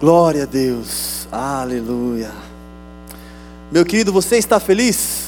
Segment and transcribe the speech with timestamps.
[0.00, 1.26] Glória a Deus.
[1.32, 2.30] Aleluia.
[3.72, 5.26] Meu querido, você está feliz?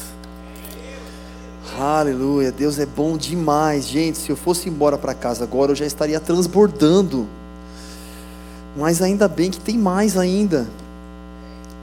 [1.77, 2.53] Aleluia.
[2.53, 3.89] Deus é bom demais.
[3.89, 7.27] Gente, se eu fosse embora para casa agora, eu já estaria transbordando.
[8.77, 10.69] Mas ainda bem que tem mais ainda.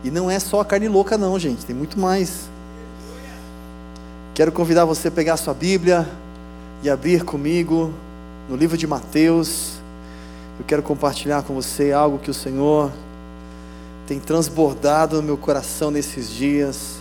[0.02, 1.66] E não é só a carne louca, não, gente.
[1.66, 2.48] Tem muito mais.
[4.34, 6.08] Quero convidar você a pegar a sua Bíblia
[6.82, 7.92] e abrir comigo
[8.48, 9.77] no livro de Mateus.
[10.60, 12.92] Eu quero compartilhar com você algo que o Senhor
[14.08, 16.96] tem transbordado no meu coração nesses dias.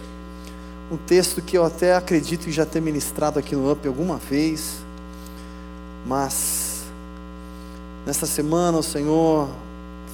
[0.93, 4.85] Um texto que eu até acredito que já ter ministrado aqui no UP alguma vez,
[6.05, 6.83] mas
[8.05, 9.49] nessa semana o Senhor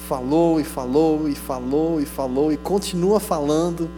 [0.07, 3.89] falou e falou e falou e falou e continua falando.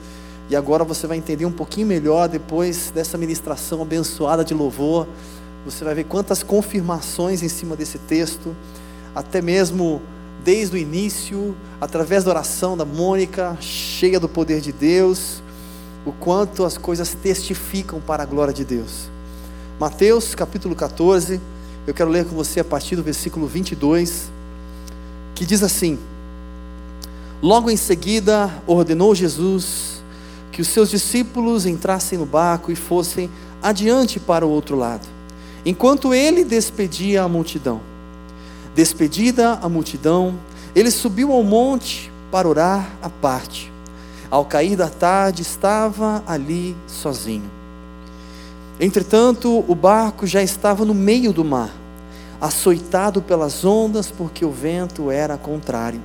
[0.50, 5.08] E agora você vai entender um pouquinho melhor depois dessa ministração abençoada de louvor.
[5.66, 8.56] Você vai ver quantas confirmações em cima desse texto
[9.16, 10.02] até mesmo
[10.44, 15.42] desde o início, através da oração da Mônica, cheia do poder de Deus,
[16.06, 19.10] o quanto as coisas testificam para a glória de Deus.
[19.80, 21.42] Mateus capítulo 14,
[21.88, 24.30] eu quero ler com você a partir do versículo 22,
[25.34, 25.98] que diz assim:
[27.42, 30.04] Logo em seguida ordenou Jesus
[30.52, 33.30] que os seus discípulos entrassem no barco e fossem
[33.62, 35.08] adiante para o outro lado,
[35.66, 37.95] enquanto ele despedia a multidão.
[38.76, 40.36] Despedida a multidão,
[40.76, 43.72] ele subiu ao monte para orar à parte.
[44.30, 47.50] Ao cair da tarde, estava ali sozinho.
[48.78, 51.70] Entretanto, o barco já estava no meio do mar,
[52.42, 56.02] açoitado pelas ondas, porque o vento era contrário.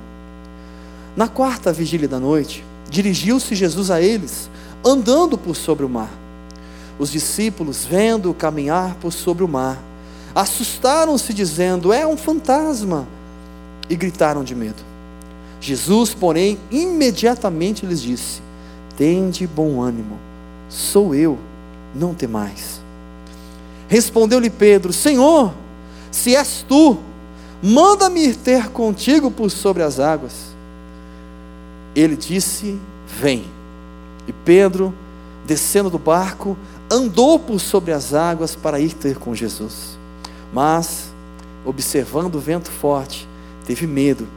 [1.13, 4.49] Na quarta vigília da noite, dirigiu-se Jesus a eles,
[4.85, 6.09] andando por sobre o mar.
[6.97, 9.77] Os discípulos, vendo-o caminhar por sobre o mar,
[10.33, 13.07] assustaram-se, dizendo: É um fantasma,
[13.89, 14.83] e gritaram de medo.
[15.59, 18.41] Jesus, porém, imediatamente lhes disse:
[18.97, 20.17] Tende bom ânimo,
[20.69, 21.37] sou eu,
[21.93, 22.81] não temais.
[23.87, 25.53] Respondeu-lhe Pedro: Senhor,
[26.09, 26.97] se és tu,
[27.61, 30.33] manda-me ir ter contigo por sobre as águas.
[31.95, 33.45] Ele disse: Vem.
[34.27, 34.93] E Pedro,
[35.45, 36.57] descendo do barco,
[36.89, 40.00] andou por sobre as águas para ir ter com Jesus.
[40.53, 41.13] Mas,
[41.65, 43.27] observando o vento forte,
[43.65, 44.27] teve medo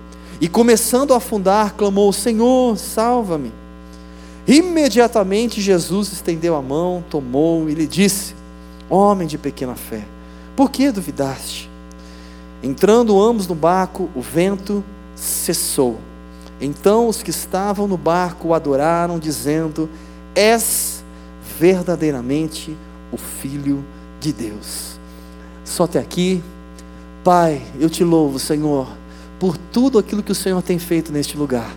[0.40, 3.52] e, começando a afundar, clamou: Senhor, salva-me.
[4.46, 8.34] Imediatamente Jesus estendeu a mão, tomou e lhe disse:
[8.88, 10.04] Homem de pequena fé,
[10.54, 11.70] por que duvidaste?
[12.62, 15.98] Entrando ambos no barco, o vento cessou.
[16.60, 19.88] Então os que estavam no barco o adoraram, dizendo:
[20.34, 21.02] És
[21.58, 22.76] verdadeiramente
[23.10, 23.84] o Filho
[24.20, 24.93] de Deus
[25.64, 26.42] só até aqui.
[27.24, 28.86] Pai, eu te louvo, Senhor,
[29.40, 31.74] por tudo aquilo que o Senhor tem feito neste lugar.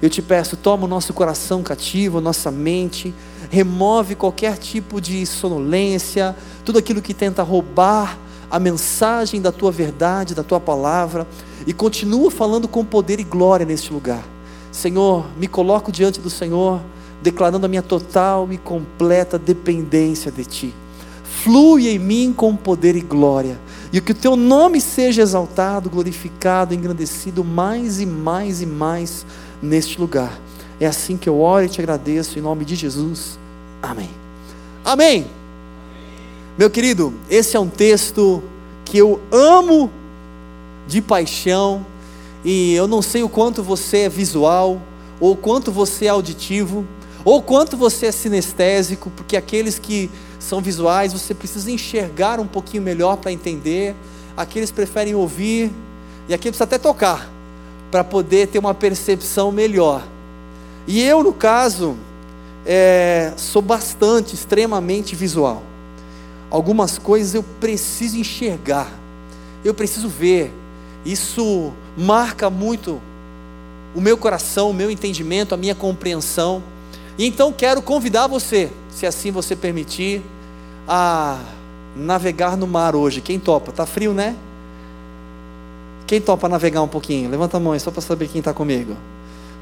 [0.00, 3.12] Eu te peço, toma o nosso coração cativo, a nossa mente,
[3.50, 10.34] remove qualquer tipo de sonolência, tudo aquilo que tenta roubar a mensagem da tua verdade,
[10.34, 11.26] da tua palavra,
[11.66, 14.22] e continua falando com poder e glória neste lugar.
[14.70, 16.80] Senhor, me coloco diante do Senhor,
[17.22, 20.74] declarando a minha total e completa dependência de Ti
[21.42, 23.58] flui em mim com poder e glória,
[23.92, 29.26] e que o teu nome seja exaltado, glorificado, engrandecido mais e mais e mais
[29.62, 30.40] neste lugar.
[30.78, 33.38] É assim que eu oro e te agradeço em nome de Jesus.
[33.82, 34.10] Amém.
[34.84, 35.26] Amém.
[36.58, 38.42] Meu querido, esse é um texto
[38.84, 39.90] que eu amo
[40.86, 41.84] de paixão,
[42.44, 44.80] e eu não sei o quanto você é visual,
[45.18, 46.86] ou quanto você é auditivo,
[47.24, 52.82] ou quanto você é sinestésico, porque aqueles que são visuais, você precisa enxergar um pouquinho
[52.82, 53.94] melhor para entender.
[54.36, 55.70] Aqueles preferem ouvir,
[56.28, 57.30] e aqui precisa até tocar,
[57.90, 60.06] para poder ter uma percepção melhor.
[60.86, 61.96] E eu, no caso,
[62.64, 65.62] é, sou bastante, extremamente visual.
[66.50, 68.92] Algumas coisas eu preciso enxergar,
[69.64, 70.52] eu preciso ver.
[71.04, 73.00] Isso marca muito
[73.94, 76.62] o meu coração, o meu entendimento, a minha compreensão.
[77.16, 80.22] E então quero convidar você, se assim você permitir,
[80.86, 81.38] a
[81.94, 83.20] navegar no mar hoje.
[83.20, 83.72] Quem topa?
[83.72, 84.36] Tá frio, né?
[86.06, 87.28] Quem topa navegar um pouquinho?
[87.30, 88.96] Levanta a mão só para saber quem está comigo.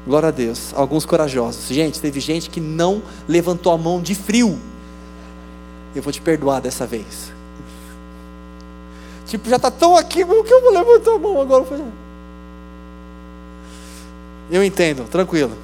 [0.05, 0.71] Glória a Deus.
[0.75, 1.67] Alguns corajosos.
[1.67, 4.59] Gente, teve gente que não levantou a mão de frio.
[5.95, 7.33] Eu vou te perdoar dessa vez.
[9.25, 11.65] Tipo, já está tão aqui, como que eu vou levantar a mão agora?
[14.51, 15.57] Eu entendo, tranquilo.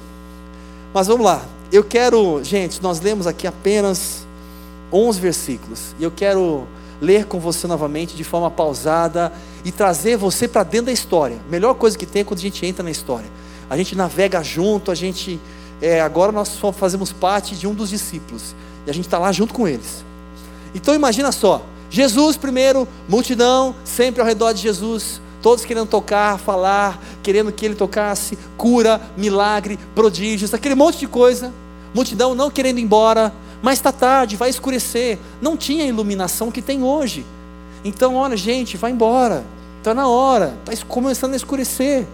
[0.92, 1.42] Mas vamos lá.
[1.70, 4.26] Eu quero, gente, nós lemos aqui apenas
[4.92, 5.94] 11 versículos.
[5.98, 6.66] E eu quero
[7.00, 9.32] ler com você novamente de forma pausada
[9.64, 11.36] e trazer você para dentro da história.
[11.50, 13.28] Melhor coisa que tem é quando a gente entra na história.
[13.68, 15.40] a gente navega junto, a gente
[15.80, 18.54] é, agora nós fazemos parte de um dos discípulos
[18.86, 20.04] e a gente está lá junto com eles.
[20.74, 27.02] Então imagina só, Jesus primeiro, multidão sempre ao redor de Jesus, todos querendo tocar, falar,
[27.22, 31.52] querendo que ele tocasse, cura, milagre, prodígios, aquele monte de coisa.
[31.92, 35.18] Multidão não querendo ir embora, mas está tarde, vai escurecer.
[35.40, 37.24] Não tinha a iluminação que tem hoje.
[37.84, 39.44] Então, olha, gente, vai embora.
[39.78, 42.06] Está na hora, está começando a escurecer.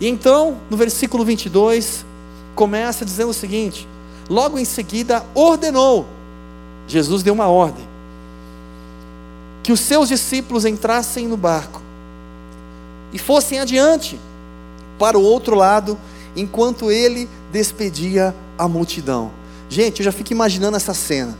[0.00, 2.04] E então, no versículo 22,
[2.54, 3.88] começa dizendo o seguinte:
[4.28, 6.06] logo em seguida ordenou,
[6.86, 7.86] Jesus deu uma ordem,
[9.62, 11.82] que os seus discípulos entrassem no barco
[13.12, 14.18] e fossem adiante
[14.98, 15.98] para o outro lado,
[16.36, 19.30] enquanto ele despedia a multidão.
[19.68, 21.36] Gente, eu já fico imaginando essa cena.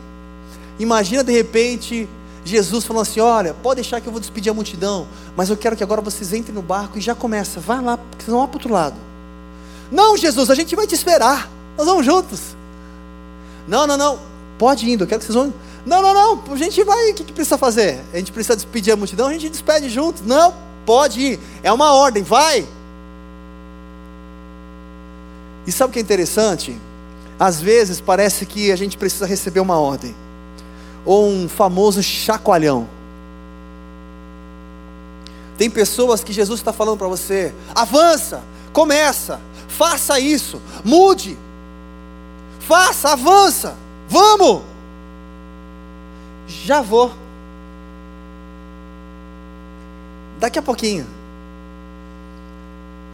[0.79, 2.07] Imagina de repente
[2.45, 5.75] Jesus falando assim: Olha, pode deixar que eu vou despedir a multidão, mas eu quero
[5.75, 8.55] que agora vocês entrem no barco e já começa, vai lá, porque vocês vão para
[8.55, 8.95] o outro lado.
[9.91, 12.55] Não, Jesus, a gente vai te esperar, nós vamos juntos.
[13.67, 14.19] Não, não, não,
[14.57, 15.53] pode ir, eu quero que vocês vão.
[15.85, 17.99] Não, não, não, a gente vai, o que, que precisa fazer?
[18.13, 20.21] A gente precisa despedir a multidão, a gente despede juntos.
[20.25, 20.53] Não,
[20.85, 22.67] pode ir, é uma ordem, vai.
[25.65, 26.79] E sabe o que é interessante?
[27.39, 30.13] Às vezes parece que a gente precisa receber uma ordem,
[31.05, 32.87] ou um famoso chacoalhão.
[35.57, 38.43] Tem pessoas que Jesus está falando para você: avança,
[38.73, 39.39] começa,
[39.69, 41.37] faça isso, mude,
[42.59, 43.75] faça, avança,
[44.09, 44.61] vamos.
[46.47, 47.11] Já vou.
[50.39, 51.05] Daqui a pouquinho.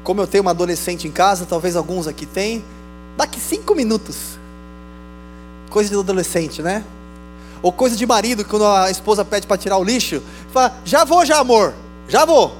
[0.03, 2.63] Como eu tenho uma adolescente em casa, talvez alguns aqui tenham,
[3.17, 4.37] daqui cinco minutos.
[5.69, 6.83] Coisa de adolescente, né?
[7.61, 10.21] Ou coisa de marido, quando a esposa pede para tirar o lixo,
[10.51, 11.73] fala, já vou já, amor,
[12.07, 12.55] já vou.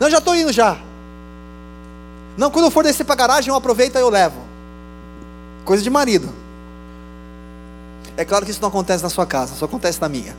[0.00, 0.78] Não, já estou indo já.
[2.36, 4.40] Não, quando eu for descer para a garagem, eu aproveito e eu levo.
[5.64, 6.28] Coisa de marido.
[8.16, 10.36] É claro que isso não acontece na sua casa, só acontece na minha.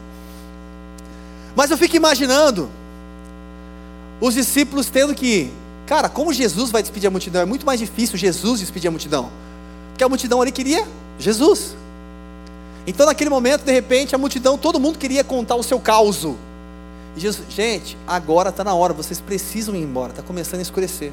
[1.56, 2.70] Mas eu fico imaginando
[4.20, 5.52] os discípulos tendo que,
[5.86, 7.42] cara, como Jesus vai despedir a multidão?
[7.42, 9.30] É muito mais difícil Jesus despedir a multidão,
[9.90, 10.88] porque a multidão ali queria
[11.20, 11.76] Jesus.
[12.86, 16.26] Então, naquele momento, de repente, a multidão, todo mundo queria contar o seu caos.
[17.16, 21.12] E Jesus, gente, agora está na hora, vocês precisam ir embora, está começando a escurecer.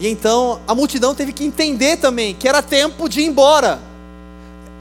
[0.00, 3.80] E então a multidão teve que entender também que era tempo de ir embora.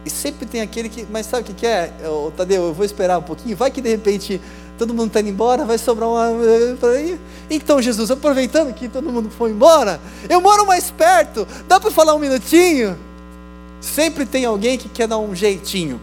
[0.06, 1.92] E sempre tem aquele que, mas sabe o que, é?
[2.01, 4.39] Eu, Tadeu, eu vou esperar um pouquinho, vai que de repente
[4.78, 6.30] todo mundo está indo embora, vai sobrar uma.
[7.50, 12.14] Então, Jesus, aproveitando que todo mundo foi embora, eu moro mais perto, dá para falar
[12.14, 12.98] um minutinho?
[13.82, 16.00] Sempre tem alguém que quer dar um jeitinho.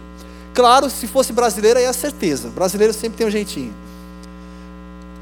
[0.54, 2.48] Claro, se fosse brasileiro, aí é certeza.
[2.48, 3.74] Brasileiro sempre tem um jeitinho.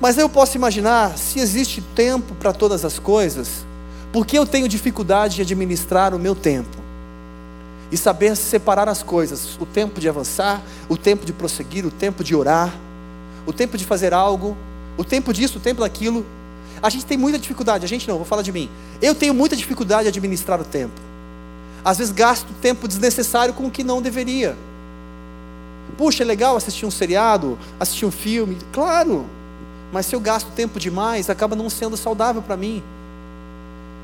[0.00, 3.64] Mas eu posso imaginar, se existe tempo para todas as coisas,
[4.12, 6.76] por que eu tenho dificuldade de administrar o meu tempo?
[7.90, 12.22] E saber separar as coisas, o tempo de avançar, o tempo de prosseguir, o tempo
[12.24, 12.74] de orar,
[13.46, 14.56] o tempo de fazer algo,
[14.96, 16.24] o tempo disso, o tempo daquilo.
[16.82, 18.68] A gente tem muita dificuldade, a gente não, vou falar de mim.
[19.00, 21.00] Eu tenho muita dificuldade de administrar o tempo.
[21.84, 24.56] Às vezes gasto tempo desnecessário com o que não deveria.
[25.96, 29.26] Puxa, é legal assistir um seriado, assistir um filme, claro.
[29.92, 32.82] Mas se eu gasto tempo demais, acaba não sendo saudável para mim.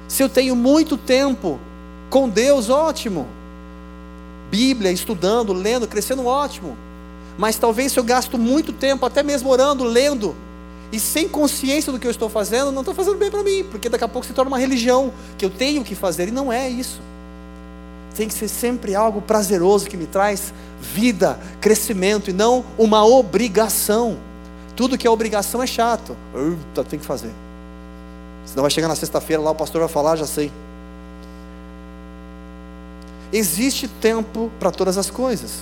[0.07, 1.59] Se eu tenho muito tempo
[2.11, 3.27] com Deus, ótimo.
[4.51, 6.77] Bíblia, estudando, lendo, crescendo, ótimo.
[7.39, 10.37] Mas talvez se eu gasto muito tempo, até mesmo orando, lendo,
[10.93, 13.89] e sem consciência do que eu estou fazendo, não estou fazendo bem para mim, porque
[13.89, 16.69] daqui a pouco se torna uma religião que eu tenho que fazer, e não é
[16.69, 17.01] isso
[18.19, 24.19] tem que ser sempre algo prazeroso que me traz vida, crescimento e não uma obrigação.
[24.75, 26.17] Tudo que é obrigação é chato.
[26.91, 27.31] Tem que fazer.
[28.45, 30.51] Senão vai chegar na sexta-feira lá, o pastor vai falar, já sei.
[33.33, 35.61] Existe tempo para todas as coisas.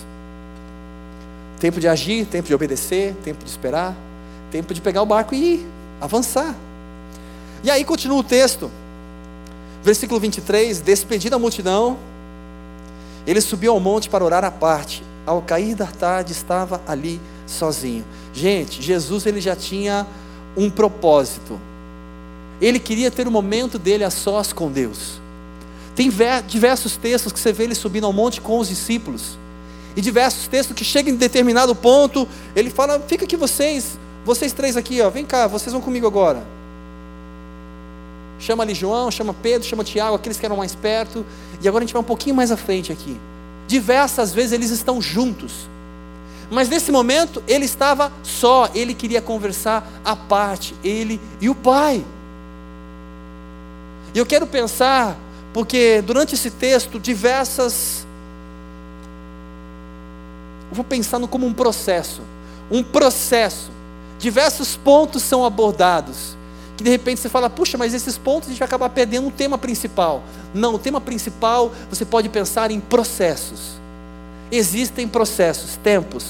[1.59, 3.97] Tempo de agir, tempo de obedecer, tempo de esperar,
[4.51, 5.67] tempo de pegar o barco e ir,
[6.01, 6.55] avançar.
[7.65, 8.71] E aí continua o texto.
[9.83, 11.97] Versículo 23, despedida a multidão,
[13.27, 15.03] ele subiu ao monte para orar à parte.
[15.25, 18.05] Ao cair da tarde, estava ali sozinho.
[18.33, 20.07] Gente, Jesus ele já tinha
[20.57, 21.59] um propósito.
[22.61, 25.21] Ele queria ter o momento dele a sós com Deus.
[25.95, 26.11] Tem
[26.47, 29.39] diversos textos que você vê ele subindo ao monte com os discípulos.
[29.97, 34.77] E diversos textos que chegam em determinado ponto, ele fala: "Fica aqui vocês, vocês três
[34.77, 36.45] aqui, ó, vem cá, vocês vão comigo agora".
[38.39, 41.25] Chama ali João, chama Pedro, chama Tiago, aqueles que eram mais perto.
[41.61, 43.19] E agora a gente vai um pouquinho mais à frente aqui.
[43.67, 45.69] Diversas vezes eles estão juntos.
[46.51, 52.05] Mas nesse momento ele estava só, ele queria conversar à parte, ele e o pai.
[54.15, 55.17] E eu quero pensar,
[55.53, 58.06] porque durante esse texto, diversas.
[60.71, 62.23] Vou pensando como um processo.
[62.71, 63.71] Um processo.
[64.19, 66.37] Diversos pontos são abordados.
[66.77, 69.31] Que de repente você fala, puxa, mas esses pontos a gente vai acabar perdendo o
[69.31, 70.23] tema principal.
[70.53, 73.77] Não, o tema principal você pode pensar em processos.
[74.51, 76.25] Existem processos, tempos.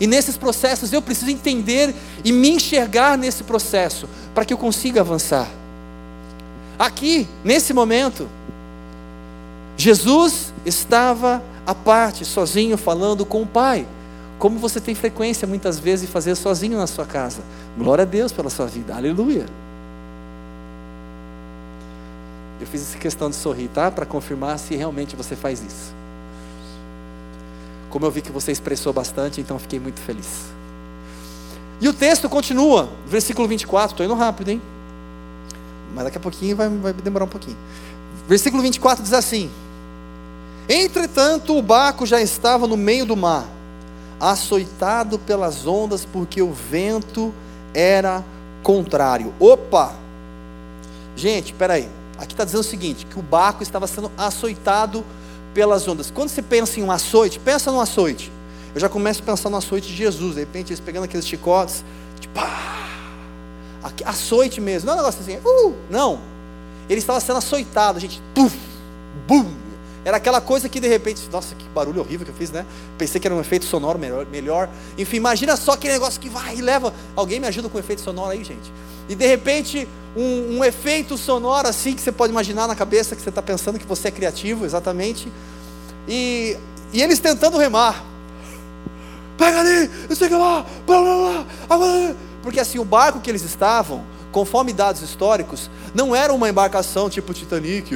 [0.00, 5.00] E nesses processos eu preciso entender e me enxergar nesse processo para que eu consiga
[5.00, 5.48] avançar.
[6.78, 8.28] Aqui, nesse momento,
[9.76, 13.86] Jesus estava à parte, sozinho, falando com o Pai,
[14.38, 17.42] como você tem frequência muitas vezes de fazer sozinho na sua casa.
[17.76, 19.46] Glória a Deus pela sua vida, aleluia.
[22.60, 23.90] Eu fiz essa questão de sorrir, tá?
[23.90, 25.94] Para confirmar se realmente você faz isso.
[27.90, 30.46] Como eu vi que você expressou bastante, então fiquei muito feliz.
[31.80, 34.62] E o texto continua, versículo 24, estou indo rápido, hein?
[35.94, 37.56] Mas daqui a pouquinho vai, vai demorar um pouquinho.
[38.26, 39.50] Versículo 24 diz assim:
[40.68, 43.46] Entretanto, o barco já estava no meio do mar,
[44.18, 47.32] açoitado pelas ondas, porque o vento
[47.72, 48.24] era
[48.62, 49.32] contrário.
[49.38, 49.94] Opa!
[51.14, 51.88] Gente, peraí.
[52.18, 55.04] Aqui está dizendo o seguinte: que o barco estava sendo açoitado
[55.54, 56.10] pelas ondas.
[56.10, 58.32] Quando você pensa em um açoite, pensa no açoite.
[58.74, 60.34] Eu já começo a pensar no açoite de Jesus.
[60.34, 61.84] De repente, eles pegando aqueles chicotes,
[62.20, 64.86] tipo, ah, açoite mesmo.
[64.86, 66.18] Não é um negócio assim, uh, não.
[66.88, 68.56] Ele estava sendo açoitado, gente, puf,
[69.26, 69.65] bum.
[70.06, 72.64] Era aquela coisa que de repente, nossa, que barulho horrível que eu fiz, né?
[72.96, 74.24] Pensei que era um efeito sonoro melhor.
[74.24, 74.70] melhor.
[74.96, 76.94] Enfim, imagina só aquele negócio que vai e leva.
[77.16, 78.72] Alguém me ajuda com efeito sonoro aí, gente?
[79.08, 83.20] E de repente, um, um efeito sonoro assim que você pode imaginar na cabeça, que
[83.20, 85.26] você está pensando que você é criativo, exatamente.
[86.06, 86.56] E,
[86.92, 88.04] e eles tentando remar.
[89.36, 94.04] Pega ali, não sei lá, blá, blá, blá, porque assim, o barco que eles estavam,
[94.30, 97.92] conforme dados históricos, não era uma embarcação tipo Titanic,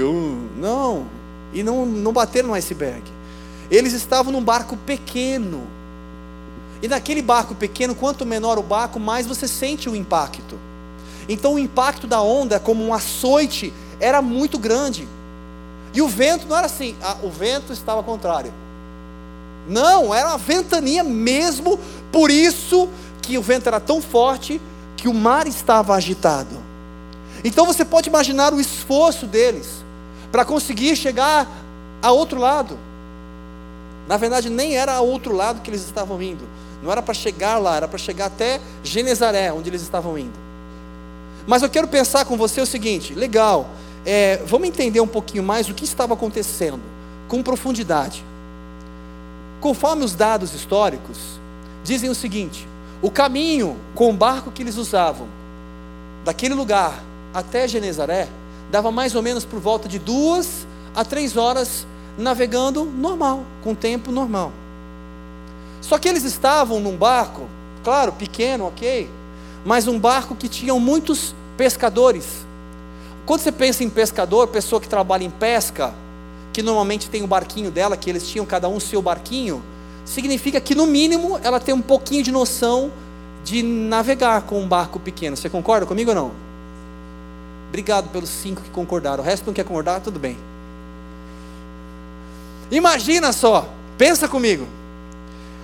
[0.56, 1.06] não,
[1.52, 3.02] e não, não bateram no iceberg.
[3.70, 5.62] Eles estavam num barco pequeno.
[6.82, 10.58] E naquele barco pequeno, quanto menor o barco, mais você sente o impacto.
[11.28, 15.06] Então o impacto da onda, como um açoite, era muito grande.
[15.92, 18.52] E o vento não era assim, ah, o vento estava contrário.
[19.68, 21.78] Não, era uma ventania mesmo,
[22.10, 22.88] por isso
[23.20, 24.60] que o vento era tão forte
[24.96, 26.56] que o mar estava agitado.
[27.44, 29.84] Então você pode imaginar o esforço deles
[30.30, 31.48] para conseguir chegar
[32.02, 32.78] a outro lado.
[34.08, 36.44] Na verdade, nem era a outro lado que eles estavam indo.
[36.82, 40.38] Não era para chegar lá, era para chegar até Genezaré, onde eles estavam indo.
[41.46, 43.68] Mas eu quero pensar com você o seguinte: legal,
[44.04, 46.80] é, vamos entender um pouquinho mais o que estava acontecendo,
[47.28, 48.24] com profundidade.
[49.60, 51.18] Conforme os dados históricos,
[51.84, 52.66] dizem o seguinte:
[53.02, 55.28] o caminho com o barco que eles usavam,
[56.24, 58.28] daquele lugar até Genezaré,
[58.70, 61.86] dava mais ou menos por volta de duas a três horas
[62.16, 64.52] navegando normal, com tempo normal.
[65.80, 67.48] Só que eles estavam num barco,
[67.82, 69.08] claro, pequeno, ok,
[69.64, 72.46] mas um barco que tinha muitos pescadores.
[73.26, 75.94] Quando você pensa em pescador, pessoa que trabalha em pesca,
[76.52, 79.62] que normalmente tem o barquinho dela, que eles tinham cada um seu barquinho,
[80.04, 82.90] significa que no mínimo ela tem um pouquinho de noção
[83.44, 85.36] de navegar com um barco pequeno.
[85.36, 86.49] Você concorda comigo ou não?
[87.70, 89.22] Obrigado pelos cinco que concordaram.
[89.22, 90.36] O resto não quer concordar, tudo bem.
[92.68, 94.66] Imagina só, pensa comigo.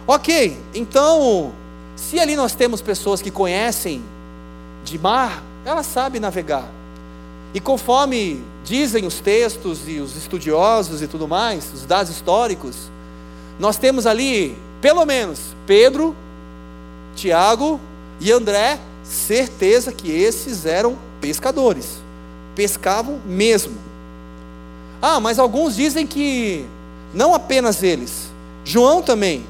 [0.07, 1.53] Ok, então,
[1.97, 4.01] se ali nós temos pessoas que conhecem
[4.85, 6.69] de mar, ela sabe navegar.
[7.53, 12.89] E conforme dizem os textos e os estudiosos e tudo mais, os dados históricos,
[13.59, 16.15] nós temos ali, pelo menos, Pedro,
[17.17, 17.81] Tiago
[18.21, 21.99] e André, certeza que esses eram pescadores,
[22.55, 23.75] pescavam mesmo.
[25.03, 26.65] Ah, mas alguns dizem que
[27.13, 28.31] não apenas eles,
[28.65, 29.45] João também.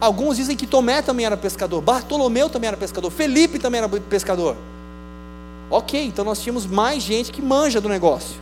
[0.00, 4.56] Alguns dizem que Tomé também era pescador, Bartolomeu também era pescador, Felipe também era pescador.
[5.68, 8.36] Ok, então nós tínhamos mais gente que manja do negócio.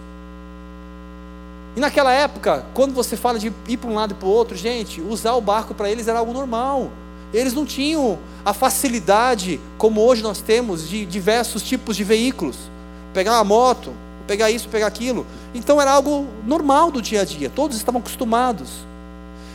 [1.74, 4.54] E naquela época, quando você fala de ir para um lado e para o outro,
[4.56, 6.90] gente, usar o barco para eles era algo normal.
[7.32, 12.73] Eles não tinham a facilidade, como hoje nós temos, de diversos tipos de veículos.
[13.14, 13.94] Pegar uma moto,
[14.26, 15.24] pegar isso, pegar aquilo.
[15.54, 18.70] Então era algo normal do dia a dia, todos estavam acostumados.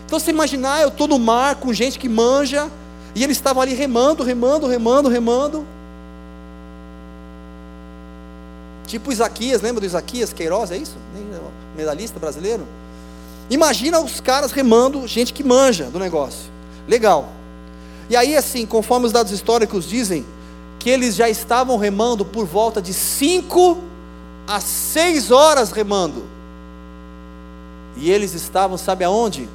[0.05, 2.67] Então você imaginar, eu estou no mar com gente que manja,
[3.13, 5.65] e eles estavam ali remando, remando, remando, remando.
[8.87, 10.95] Tipo Isaquias, lembra do Isaquias Queiroz, é isso?
[11.75, 12.65] Medalhista brasileiro?
[13.49, 16.49] Imagina os caras remando, gente que manja do negócio.
[16.87, 17.29] Legal.
[18.09, 20.25] E aí, assim, conforme os dados históricos dizem,
[20.79, 23.89] que eles já estavam remando por volta de 5
[24.49, 26.23] há seis horas remando.
[27.95, 29.47] E eles estavam, sabe aonde?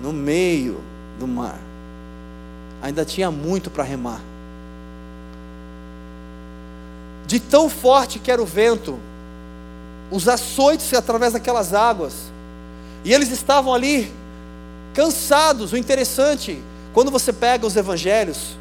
[0.00, 0.80] No meio
[1.18, 1.58] do mar.
[2.80, 4.20] Ainda tinha muito para remar.
[7.26, 8.98] De tão forte que era o vento,
[10.10, 12.30] os açoites através daquelas águas,
[13.02, 14.12] e eles estavam ali
[14.92, 15.72] cansados.
[15.72, 16.62] O interessante,
[16.92, 18.56] quando você pega os evangelhos,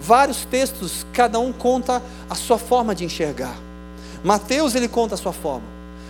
[0.00, 3.56] vários textos, cada um conta a sua forma de enxergar.
[4.22, 5.66] Mateus ele conta a sua forma.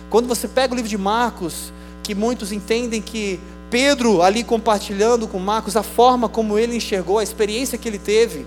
[0.09, 1.71] Quando você pega o livro de Marcos,
[2.03, 7.23] que muitos entendem que Pedro ali compartilhando com Marcos a forma como ele enxergou, a
[7.23, 8.45] experiência que ele teve.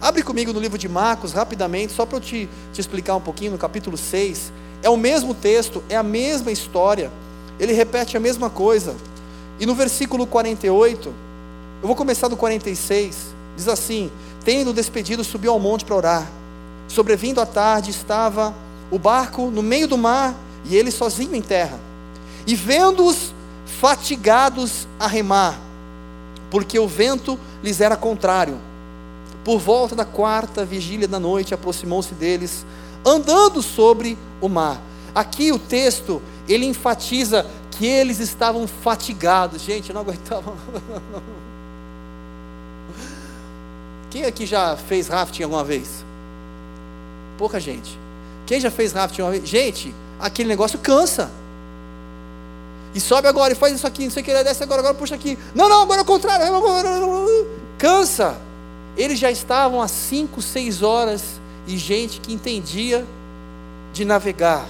[0.00, 3.52] Abre comigo no livro de Marcos rapidamente, só para eu te, te explicar um pouquinho,
[3.52, 4.52] no capítulo 6.
[4.82, 7.10] É o mesmo texto, é a mesma história,
[7.58, 8.94] ele repete a mesma coisa.
[9.60, 11.08] E no versículo 48,
[11.82, 14.10] eu vou começar do 46, diz assim:
[14.48, 16.30] Tendo despedido, subiu ao monte para orar.
[16.88, 18.54] Sobrevindo à tarde, estava
[18.90, 21.78] o barco no meio do mar e ele sozinho em terra.
[22.46, 23.34] E vendo-os
[23.78, 25.60] fatigados a remar,
[26.50, 28.58] porque o vento lhes era contrário.
[29.44, 32.64] Por volta da quarta vigília da noite, aproximou-se deles,
[33.04, 34.80] andando sobre o mar.
[35.14, 39.60] Aqui o texto, ele enfatiza que eles estavam fatigados.
[39.60, 40.56] Gente, não aguentavam.
[44.10, 46.04] Quem aqui já fez rafting alguma vez?
[47.36, 47.98] Pouca gente.
[48.46, 49.48] Quem já fez rafting alguma vez?
[49.48, 51.30] Gente, aquele negócio cansa.
[52.94, 55.14] E sobe agora e faz isso aqui, não sei o que, desce agora, agora puxa
[55.14, 55.38] aqui.
[55.54, 56.46] Não, não, agora é o contrário.
[57.76, 58.36] Cansa.
[58.96, 63.06] Eles já estavam há 5, 6 horas e gente que entendia
[63.92, 64.66] de navegar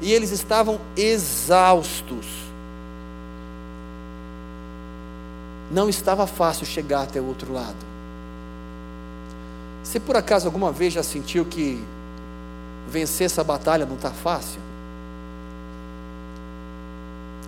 [0.00, 2.26] e eles estavam exaustos.
[5.70, 7.87] Não estava fácil chegar até o outro lado.
[9.88, 11.82] Se por acaso alguma vez já sentiu que
[12.90, 14.60] vencer essa batalha não está fácil?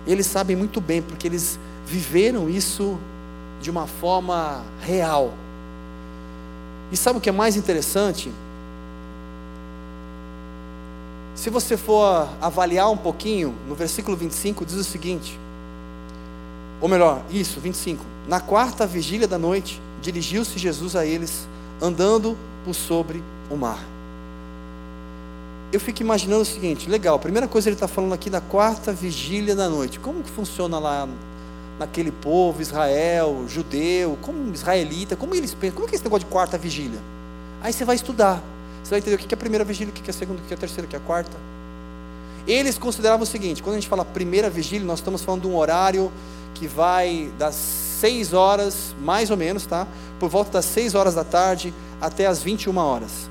[0.07, 2.97] Eles sabem muito bem, porque eles viveram isso
[3.61, 5.31] de uma forma real.
[6.91, 8.31] E sabe o que é mais interessante?
[11.35, 15.39] Se você for avaliar um pouquinho, no versículo 25 diz o seguinte:
[16.81, 18.03] ou melhor, isso, 25.
[18.27, 21.47] Na quarta vigília da noite, dirigiu-se Jesus a eles,
[21.81, 23.83] andando por sobre o mar.
[25.73, 28.91] Eu fico imaginando o seguinte: legal, a primeira coisa ele está falando aqui da quarta
[28.91, 29.99] vigília da noite.
[29.99, 31.07] Como que funciona lá
[31.79, 36.27] naquele povo, Israel, judeu, como israelita, como eles pensam, como é que é esse negócio
[36.27, 36.99] de quarta vigília?
[37.61, 38.43] Aí você vai estudar.
[38.83, 40.45] Você vai entender o que é a primeira vigília, o que é a segunda, o
[40.45, 41.37] que é a terceira, o que é a quarta.
[42.47, 45.55] Eles consideravam o seguinte: quando a gente fala primeira vigília, nós estamos falando de um
[45.55, 46.11] horário
[46.53, 49.87] que vai das 6 horas, mais ou menos, tá?
[50.19, 53.29] Por volta das 6 horas da tarde até as 21 horas.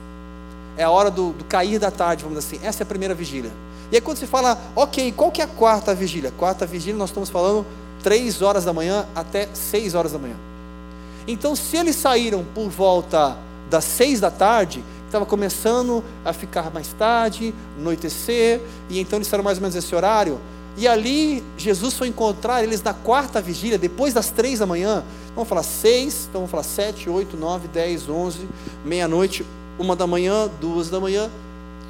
[0.77, 2.67] É a hora do, do cair da tarde, vamos dizer assim.
[2.67, 3.51] Essa é a primeira vigília.
[3.91, 6.33] E aí quando se fala, ok, qual que é a quarta vigília?
[6.39, 7.67] Quarta vigília, nós estamos falando
[8.03, 10.37] 3 horas da manhã até 6 horas da manhã.
[11.27, 13.37] Então, se eles saíram por volta
[13.69, 19.45] das 6 da tarde, estava começando a ficar mais tarde, anoitecer, e então eles estavam
[19.45, 20.41] mais ou menos esse horário.
[20.77, 25.03] E ali Jesus foi encontrar eles na quarta vigília, depois das três da manhã.
[25.35, 28.49] Vamos falar seis, então vamos falar sete, oito, nove, dez, onze,
[28.85, 29.45] meia-noite,
[29.79, 31.31] uma da manhã, duas da manhã,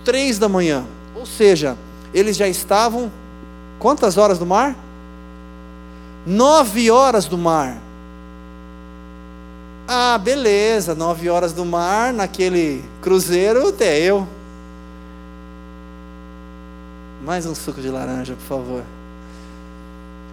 [0.04, 0.84] três da manhã.
[1.14, 1.76] Ou seja,
[2.12, 3.10] eles já estavam
[3.78, 4.76] quantas horas do mar?
[6.26, 7.78] Nove horas do mar.
[9.88, 14.26] Ah, beleza, nove horas do mar, naquele cruzeiro, até eu.
[17.22, 18.84] Mais um suco de laranja, por favor.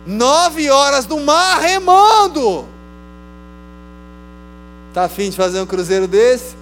[0.06, 2.66] Nove horas do mar remando.
[4.94, 6.56] Tá afim de fazer um cruzeiro desse?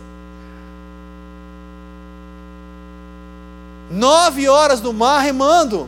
[3.91, 5.87] Nove horas do mar remando.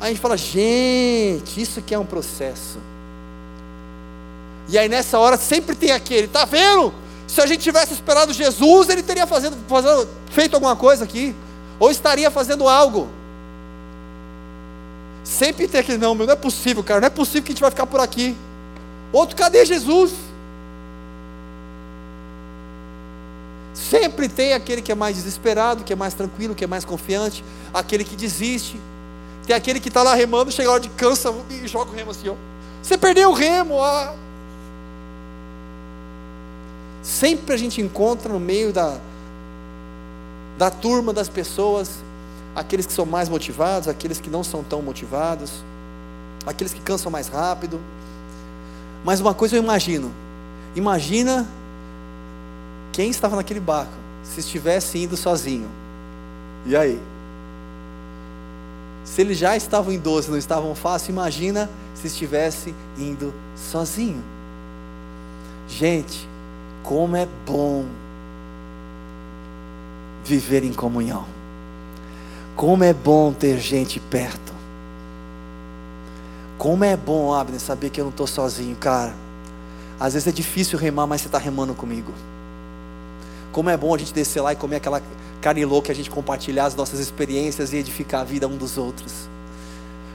[0.00, 2.78] Aí a gente fala, gente, isso aqui é um processo.
[4.68, 6.94] E aí nessa hora sempre tem aquele, tá vendo?
[7.26, 11.34] Se a gente tivesse esperado Jesus, ele teria fazendo, fazendo, feito alguma coisa aqui,
[11.80, 13.08] ou estaria fazendo algo.
[15.24, 17.62] Sempre tem aquele, não, meu, não é possível, cara, não é possível que a gente
[17.62, 18.36] vai ficar por aqui.
[19.12, 20.12] Outro, cadê Jesus?
[23.72, 27.42] Sempre tem aquele que é mais desesperado, que é mais tranquilo, que é mais confiante,
[27.72, 28.78] aquele que desiste.
[29.46, 32.10] Tem aquele que está lá remando, chega a hora de cansa e joga o remo
[32.10, 32.34] assim, ó.
[32.82, 34.14] Você perdeu o remo, ó.
[37.02, 38.98] Sempre a gente encontra no meio da,
[40.58, 42.02] da turma das pessoas
[42.54, 45.64] aqueles que são mais motivados, aqueles que não são tão motivados,
[46.46, 47.80] aqueles que cansam mais rápido.
[49.04, 50.12] Mas uma coisa eu imagino:
[50.74, 51.46] imagina
[52.92, 55.68] quem estava naquele barco, se estivesse indo sozinho?
[56.66, 57.00] E aí?
[59.04, 64.22] Se eles já estavam em 12, não estavam fácil, imagina se estivesse indo sozinho.
[65.66, 66.28] Gente,
[66.82, 67.86] como é bom
[70.24, 71.24] viver em comunhão.
[72.56, 74.52] Como é bom ter gente perto.
[76.58, 79.14] Como é bom, Abner, saber que eu não estou sozinho, cara.
[79.98, 82.12] Às vezes é difícil remar, mas você está remando comigo.
[83.52, 85.02] Como é bom a gente descer lá e comer aquela
[85.40, 89.28] carne louca, a gente compartilhar as nossas experiências e edificar a vida um dos outros.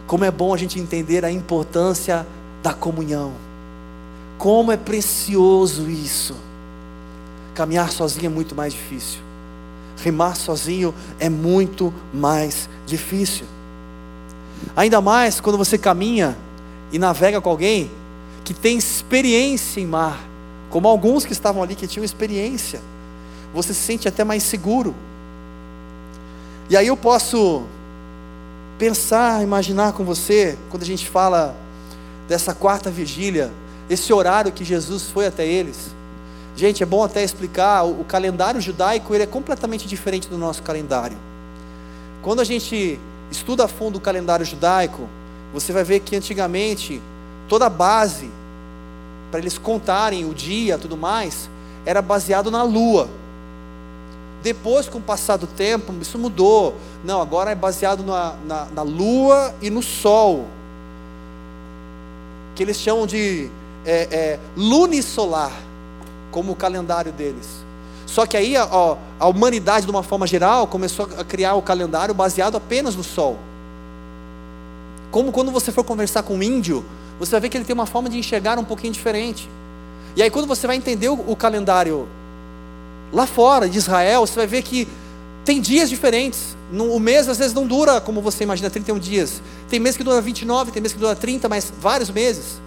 [0.05, 2.27] Como é bom a gente entender a importância
[2.61, 3.33] da comunhão.
[4.37, 6.35] Como é precioso isso.
[7.55, 9.24] Caminhar sozinho é muito mais difícil.
[9.97, 13.45] Remar sozinho é muito mais difícil.
[14.75, 16.37] Ainda mais quando você caminha
[16.91, 17.89] e navega com alguém
[18.43, 20.21] que tem experiência em mar,
[20.69, 22.81] como alguns que estavam ali que tinham experiência.
[23.53, 24.93] Você se sente até mais seguro.
[26.69, 27.63] E aí eu posso
[28.77, 31.55] pensar, imaginar com você, quando a gente fala
[32.27, 33.51] dessa quarta vigília,
[33.89, 35.94] esse horário que Jesus foi até eles.
[36.55, 41.17] Gente, é bom até explicar, o, calendário judaico ele é completamente diferente do nosso calendário.
[42.21, 42.97] Quando a gente
[43.29, 45.09] estuda a fundo o calendário judaico,
[45.53, 47.01] você vai ver que antigamente
[47.49, 48.31] toda a base
[49.29, 51.49] para eles contarem o dia, tudo mais,
[51.85, 53.09] era baseado na lua.
[54.41, 56.75] Depois, com o passar do tempo, isso mudou.
[57.03, 60.45] Não, agora é baseado na, na, na lua e no sol,
[62.55, 63.49] que eles chamam de
[63.85, 65.51] é, é, lunisolar
[66.35, 67.47] como o calendário deles.
[68.05, 72.13] Só que aí ó, a humanidade, de uma forma geral, começou a criar o calendário
[72.13, 73.39] baseado apenas no Sol.
[75.11, 76.83] Como quando você for conversar com um índio,
[77.17, 79.49] você vai ver que ele tem uma forma de enxergar um pouquinho diferente.
[80.13, 82.05] E aí, quando você vai entender o, o calendário
[83.13, 84.89] lá fora de Israel, você vai ver que
[85.45, 86.57] tem dias diferentes.
[86.69, 89.41] O mês às vezes não dura como você imagina, 31 dias.
[89.69, 92.59] Tem mês que dura 29, tem mês que dura 30, mas vários meses.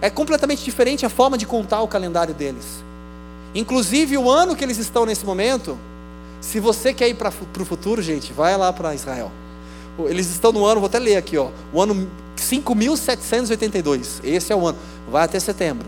[0.00, 2.82] É completamente diferente a forma de contar o calendário deles.
[3.54, 5.78] Inclusive o ano que eles estão nesse momento,
[6.40, 9.30] se você quer ir para o futuro, gente, vai lá para Israel.
[10.06, 14.20] Eles estão no ano, vou até ler aqui, ó, o ano 5.782.
[14.24, 14.78] Esse é o ano,
[15.10, 15.86] vai até setembro.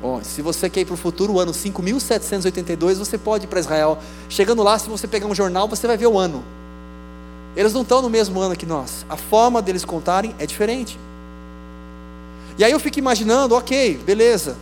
[0.00, 3.58] Bom, se você quer ir para o futuro, o ano 5.782, você pode ir para
[3.58, 3.98] Israel.
[4.28, 6.44] Chegando lá, se você pegar um jornal, você vai ver o ano.
[7.56, 9.04] Eles não estão no mesmo ano que nós.
[9.08, 10.96] A forma deles contarem é diferente.
[12.56, 14.56] E aí eu fico imaginando, ok, beleza.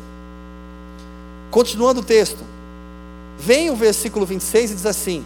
[1.51, 2.45] Continuando o texto.
[3.39, 5.25] Vem o versículo 26 e diz assim: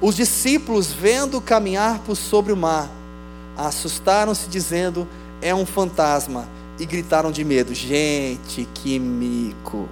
[0.00, 2.90] Os discípulos, vendo caminhar por sobre o mar,
[3.56, 5.06] assustaram-se, dizendo:
[5.40, 6.46] É um fantasma,
[6.78, 7.74] e gritaram de medo.
[7.74, 9.88] Gente, que mico.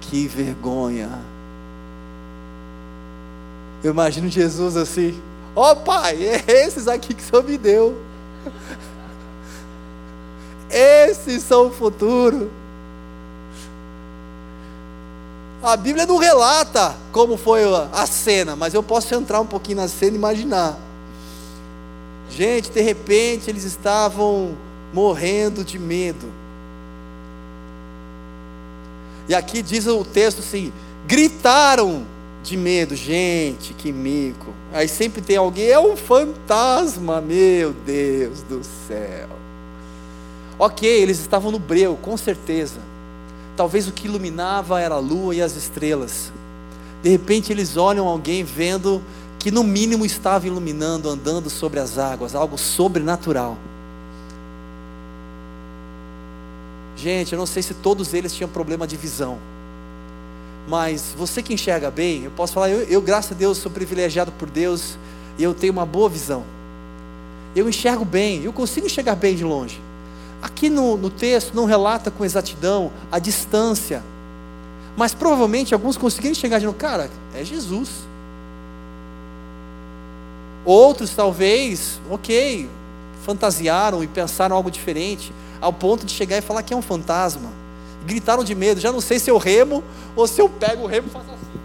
[0.00, 1.20] Que vergonha.
[3.82, 5.20] Eu imagino Jesus assim:
[5.54, 7.96] Ó oh, pai, é esses aqui que o Senhor me deu.
[10.72, 12.50] Esses são o futuro.
[15.62, 19.86] A Bíblia não relata como foi a cena, mas eu posso entrar um pouquinho na
[19.86, 20.76] cena e imaginar.
[22.28, 24.56] Gente, de repente eles estavam
[24.92, 26.26] morrendo de medo.
[29.28, 30.72] E aqui diz o texto assim:
[31.06, 32.04] gritaram
[32.42, 32.96] de medo.
[32.96, 34.52] Gente, que mico.
[34.72, 39.41] Aí sempre tem alguém, é um fantasma, meu Deus do céu.
[40.58, 42.80] Ok, eles estavam no breu, com certeza.
[43.56, 46.32] Talvez o que iluminava era a lua e as estrelas.
[47.02, 49.02] De repente eles olham alguém vendo
[49.38, 53.58] que no mínimo estava iluminando, andando sobre as águas, algo sobrenatural.
[56.96, 59.38] Gente, eu não sei se todos eles tinham problema de visão.
[60.68, 64.30] Mas você que enxerga bem, eu posso falar, eu, eu graças a Deus sou privilegiado
[64.30, 64.96] por Deus
[65.36, 66.44] e eu tenho uma boa visão.
[67.56, 69.80] Eu enxergo bem, eu consigo enxergar bem de longe.
[70.42, 74.02] Aqui no, no texto não relata com exatidão a distância,
[74.96, 77.88] mas provavelmente alguns conseguiram chegar novo, cara, é Jesus.
[80.64, 82.68] Outros talvez, ok,
[83.24, 87.48] fantasiaram e pensaram algo diferente, ao ponto de chegar e falar que é um fantasma.
[88.04, 89.82] Gritaram de medo, já não sei se eu remo
[90.16, 91.60] ou se eu pego o remo e faço assim.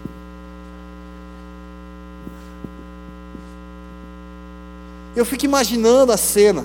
[5.16, 6.64] Eu fico imaginando a cena.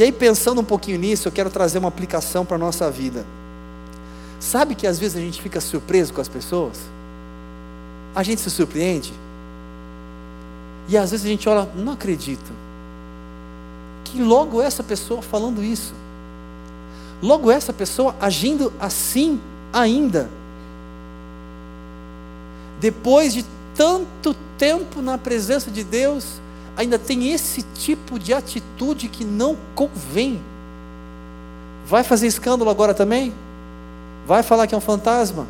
[0.00, 3.22] E aí, pensando um pouquinho nisso, eu quero trazer uma aplicação para a nossa vida.
[4.40, 6.78] Sabe que às vezes a gente fica surpreso com as pessoas?
[8.14, 9.12] A gente se surpreende.
[10.88, 12.50] E às vezes a gente olha, não acredito.
[14.04, 15.92] Que logo essa pessoa falando isso.
[17.20, 19.38] Logo essa pessoa agindo assim
[19.70, 20.30] ainda.
[22.80, 26.40] depois de tanto tempo na presença de Deus,
[26.76, 30.40] ainda tem esse tipo de atitude que não convém.
[31.86, 33.34] Vai fazer escândalo agora também?
[34.26, 35.46] Vai falar que é um fantasma?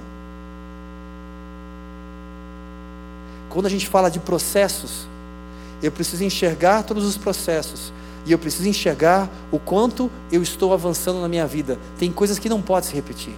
[3.48, 5.06] Quando a gente fala de processos,
[5.82, 7.92] eu preciso enxergar todos os processos.
[8.26, 11.78] E eu preciso enxergar o quanto eu estou avançando na minha vida.
[11.98, 13.34] Tem coisas que não podem se repetir.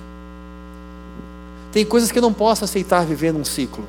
[1.71, 3.85] Tem coisas que eu não posso aceitar viver num ciclo.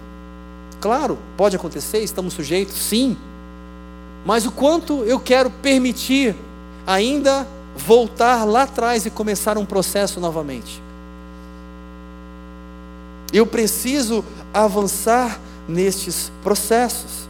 [0.80, 3.18] Claro, pode acontecer, estamos sujeitos, sim.
[4.26, 6.36] Mas o quanto eu quero permitir
[6.86, 10.82] ainda voltar lá atrás e começar um processo novamente.
[13.32, 17.28] Eu preciso avançar nestes processos.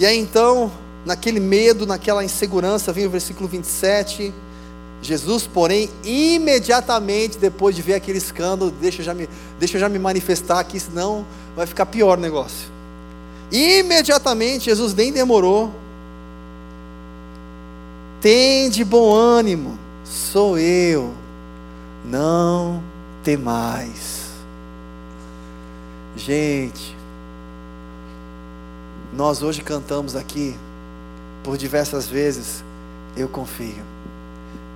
[0.00, 0.70] E aí então,
[1.04, 4.32] naquele medo, naquela insegurança, vem o versículo 27.
[5.00, 9.88] Jesus, porém, imediatamente depois de ver aquele escândalo, deixa eu já me, deixa eu já
[9.88, 12.77] me manifestar aqui, senão vai ficar pior o negócio.
[13.50, 15.72] Imediatamente, Jesus nem demorou.
[18.20, 21.14] Tem de bom ânimo, sou eu,
[22.04, 22.82] não
[23.22, 24.28] temais.
[26.16, 26.96] Gente,
[29.12, 30.56] nós hoje cantamos aqui,
[31.44, 32.64] por diversas vezes,
[33.16, 33.84] eu confio,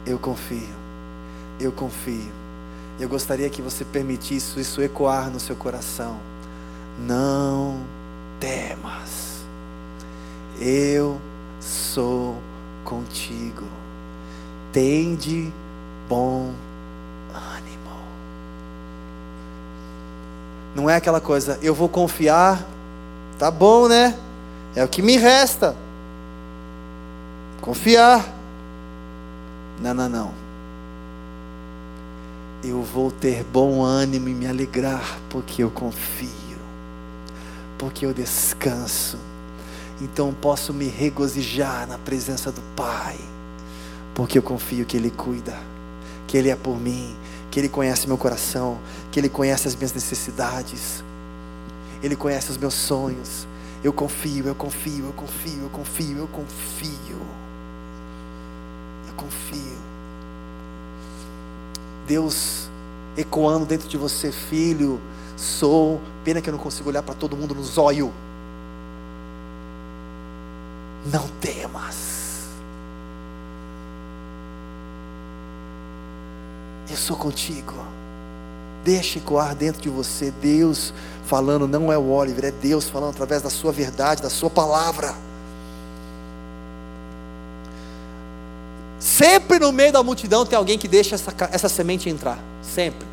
[0.06, 0.68] eu confio,
[1.60, 2.42] eu confio.
[3.00, 6.20] Eu gostaria que você permitisse isso ecoar no seu coração.
[6.98, 7.80] Não
[8.42, 9.44] temas,
[10.60, 11.20] eu
[11.60, 12.36] sou
[12.84, 13.66] contigo.
[14.72, 15.52] Tende
[16.08, 16.52] bom
[20.74, 22.64] Não é aquela coisa, eu vou confiar,
[23.38, 24.16] tá bom, né?
[24.74, 25.76] É o que me resta.
[27.60, 28.26] Confiar.
[29.80, 30.30] Não, não, não.
[32.64, 36.30] Eu vou ter bom ânimo e me alegrar, porque eu confio,
[37.82, 39.18] porque eu descanso.
[40.00, 43.18] Então posso me regozijar na presença do Pai,
[44.14, 45.58] porque eu confio que Ele cuida,
[46.28, 47.16] que Ele é por mim,
[47.50, 48.78] que Ele conhece meu coração,
[49.10, 51.02] que Ele conhece as minhas necessidades,
[52.00, 53.48] Ele conhece os meus sonhos.
[53.82, 57.18] Eu confio, eu confio, eu confio, eu confio, eu confio.
[59.08, 59.78] Eu confio.
[62.06, 62.70] Deus
[63.16, 65.00] ecoando dentro de você, filho,
[65.36, 66.00] sou.
[66.24, 68.12] Pena que eu não consigo olhar para todo mundo no zóio.
[71.06, 72.48] Não temas.
[76.88, 77.74] Eu sou contigo.
[78.84, 80.92] Deixe ecoar dentro de você Deus
[81.24, 85.14] falando, não é o Oliver, é Deus falando através da sua verdade, da sua palavra.
[88.98, 92.38] Sempre no meio da multidão tem alguém que deixa essa, essa semente entrar.
[92.62, 93.06] Sempre.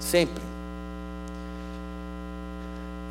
[0.00, 0.42] Sempre.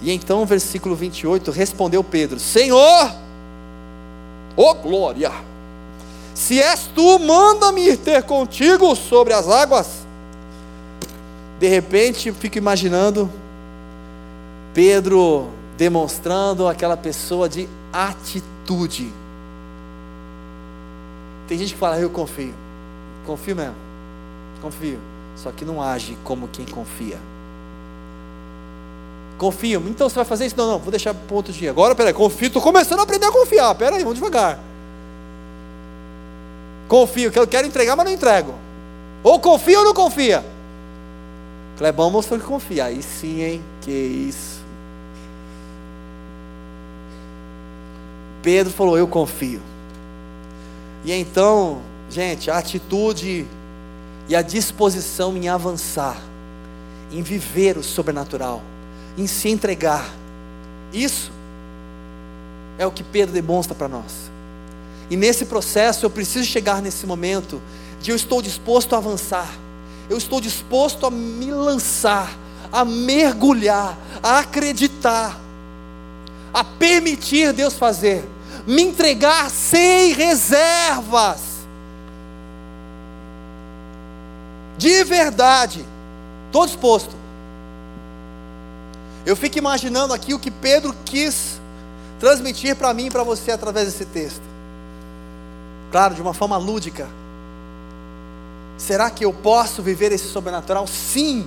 [0.02, 3.12] E então, versículo 28, respondeu Pedro: Senhor,
[4.56, 5.32] ô oh glória!
[6.34, 10.06] Se és tu, manda-me ir ter contigo sobre as águas.
[11.60, 13.28] De repente, eu fico imaginando
[14.72, 19.12] Pedro demonstrando aquela pessoa de atitude.
[21.48, 22.54] Tem gente que fala, eu confio.
[23.26, 23.76] Confio mesmo.
[24.62, 25.00] Confio.
[25.36, 27.18] Só que não age como quem confia.
[29.38, 29.84] Confio.
[29.88, 30.58] Então você vai fazer isso?
[30.58, 31.70] Não, não, vou deixar para outro dia.
[31.70, 32.48] Agora, peraí, confio.
[32.48, 33.76] Estou começando a aprender a confiar.
[33.76, 34.60] Peraí, vamos devagar.
[36.88, 38.56] Confio, que eu quero entregar, mas não entrego.
[39.24, 40.44] Ou confia ou não confia.
[41.78, 42.86] Clebão mostrou que confia.
[42.86, 43.62] Aí sim, hein?
[43.82, 44.58] Que isso.
[48.42, 49.62] Pedro falou: Eu confio.
[51.04, 53.46] E então, gente, a atitude
[54.28, 56.18] e a disposição em avançar,
[57.12, 58.62] em viver o sobrenatural,
[59.18, 60.08] em se entregar,
[60.94, 61.32] isso
[62.78, 64.30] é o que Pedro demonstra para nós.
[65.10, 67.62] E nesse processo eu preciso chegar nesse momento
[68.02, 69.50] de eu estou disposto a avançar.
[70.10, 72.32] Eu estou disposto a me lançar,
[72.72, 75.38] a mergulhar, a acreditar,
[76.54, 78.24] a permitir Deus fazer,
[78.66, 81.42] me entregar sem reservas.
[84.78, 85.86] De verdade,
[86.48, 87.16] estou disposto.
[89.28, 91.60] Eu fico imaginando aqui o que Pedro quis
[92.18, 94.42] transmitir para mim e para você através desse texto.
[95.92, 97.06] Claro, de uma forma lúdica.
[98.78, 100.88] Será que eu posso viver esse sobrenatural?
[100.88, 101.46] Sim,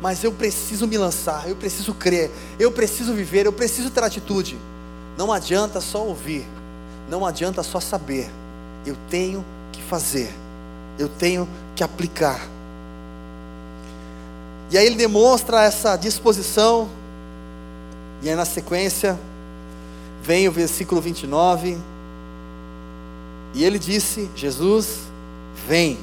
[0.00, 4.56] mas eu preciso me lançar, eu preciso crer, eu preciso viver, eu preciso ter atitude.
[5.16, 6.46] Não adianta só ouvir,
[7.10, 8.30] não adianta só saber,
[8.86, 10.32] eu tenho que fazer,
[10.96, 12.40] eu tenho que aplicar.
[14.70, 16.96] E aí ele demonstra essa disposição.
[18.22, 19.18] E aí na sequência
[20.22, 21.78] vem o versículo 29.
[23.54, 25.00] E ele disse: Jesus,
[25.66, 25.98] vem.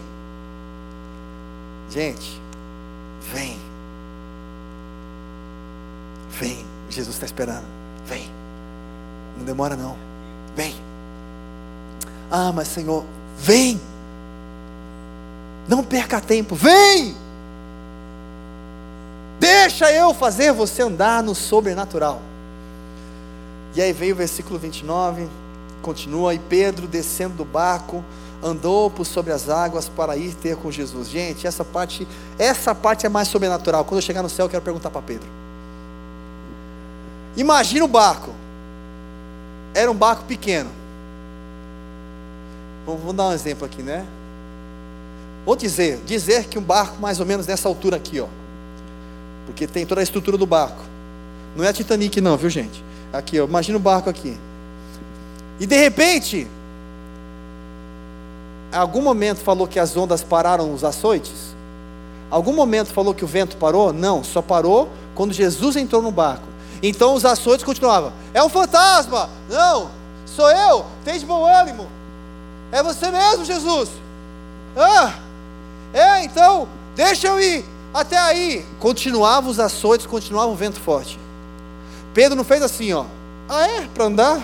[1.89, 2.41] Gente,
[3.34, 3.58] vem.
[6.32, 6.65] Vem.
[6.89, 7.65] Jesus está esperando.
[8.06, 8.30] Vem.
[9.38, 9.95] Não demora não.
[10.56, 10.75] Vem.
[12.32, 13.06] Ah, mas Senhor,
[13.38, 13.80] vem.
[15.67, 16.56] Não perca tempo.
[16.56, 17.15] Vem.
[19.45, 22.19] Deixa eu fazer você andar no sobrenatural.
[23.75, 25.27] E aí vem o versículo 29,
[25.84, 28.03] continua, e Pedro descendo do barco,
[28.41, 31.08] andou por sobre as águas para ir ter com Jesus.
[31.08, 32.08] Gente, essa parte,
[32.39, 33.86] essa parte é mais sobrenatural.
[33.86, 35.27] Quando eu chegar no céu, eu quero perguntar para Pedro.
[37.38, 38.31] Imagina o barco.
[39.75, 40.71] Era um barco pequeno.
[42.84, 44.08] Vamos dar um exemplo aqui, né?
[45.45, 48.27] Vou dizer, dizer que um barco mais ou menos dessa altura aqui, ó.
[49.45, 50.84] Porque tem toda a estrutura do barco.
[51.55, 52.84] Não é Titanic não, viu gente?
[53.13, 54.38] Aqui, ó, imagina o barco aqui.
[55.60, 56.47] E de repente,
[58.71, 61.55] algum momento falou que as ondas pararam os açoites?
[62.29, 63.93] Algum momento falou que o vento parou?
[63.93, 66.47] Não, só parou quando Jesus entrou no barco.
[66.84, 68.12] Então os açoites continuavam.
[68.34, 69.29] É um fantasma!
[69.49, 69.89] Não,
[70.25, 71.88] sou eu, tem de bom ânimo.
[72.71, 73.89] É você mesmo, Jesus.
[74.75, 75.13] Ah,
[75.93, 77.74] é, então, deixa eu ir.
[77.95, 81.17] Até aí, continuavam os açoites, continuava o vento forte.
[82.13, 83.05] Pedro não fez assim, ó.
[83.47, 83.88] Ah, é?
[83.88, 84.41] Para andar?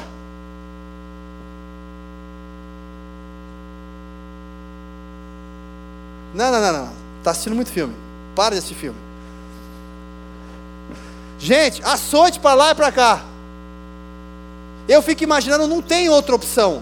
[6.34, 6.90] Não, não, não, não.
[7.18, 7.94] Está assistindo muito filme.
[8.34, 8.98] Para de assistir filme.
[11.38, 13.22] Gente, açoite para lá e para cá.
[14.88, 16.82] Eu fico imaginando, não tem outra opção.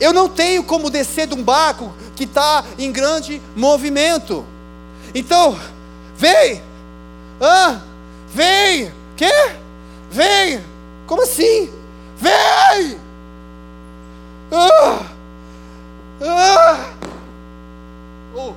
[0.00, 4.42] Eu não tenho como descer de um barco que está em grande movimento.
[5.14, 5.58] Então,
[6.18, 6.60] Vem!
[7.40, 7.80] Ah,
[8.34, 8.92] vem!
[9.16, 9.30] Quê?
[10.10, 10.60] Vem!
[11.06, 11.72] Como assim?
[12.16, 12.98] Vem!
[14.50, 15.06] Ah!
[16.20, 16.92] Ah!
[18.34, 18.52] Oh.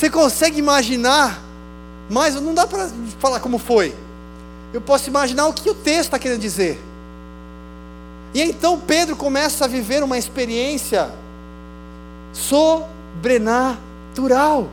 [0.00, 1.38] Você consegue imaginar,
[2.08, 3.94] mas não dá para falar como foi.
[4.72, 6.82] Eu posso imaginar o que o texto está querendo dizer.
[8.32, 11.10] E então Pedro começa a viver uma experiência
[12.32, 14.70] sobrenatural,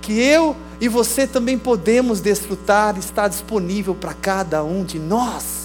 [0.00, 5.59] que eu e você também podemos desfrutar, está disponível para cada um de nós.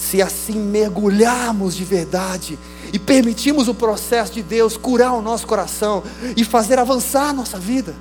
[0.00, 2.58] Se assim mergulharmos de verdade
[2.90, 6.02] e permitirmos o processo de Deus curar o nosso coração
[6.34, 7.94] e fazer avançar a nossa vida.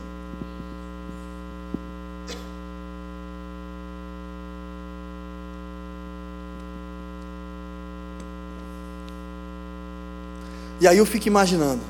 [10.80, 11.82] E aí eu fico imaginando.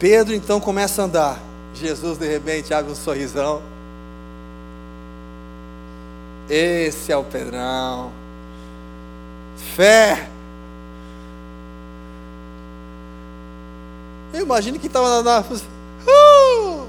[0.00, 1.40] Pedro então começa a andar.
[1.74, 3.62] Jesus de repente abre um sorrisão.
[6.50, 8.21] Esse é o Pedrão.
[9.74, 10.28] Fé.
[14.34, 15.40] Eu imagino que estava na.
[15.40, 16.86] Uh!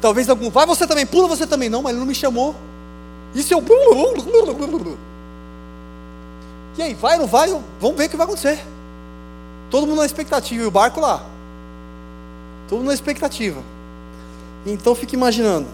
[0.00, 0.50] Talvez algum.
[0.50, 1.68] Vai você também, pula você também.
[1.68, 2.54] Não, mas ele não me chamou.
[3.34, 3.62] Isso é o.
[6.74, 7.50] E aí, vai ou não vai?
[7.78, 8.58] Vamos ver o que vai acontecer.
[9.70, 10.62] Todo mundo na expectativa.
[10.62, 11.22] E o barco lá.
[12.66, 13.62] Todo mundo na expectativa.
[14.64, 15.68] Então fique imaginando.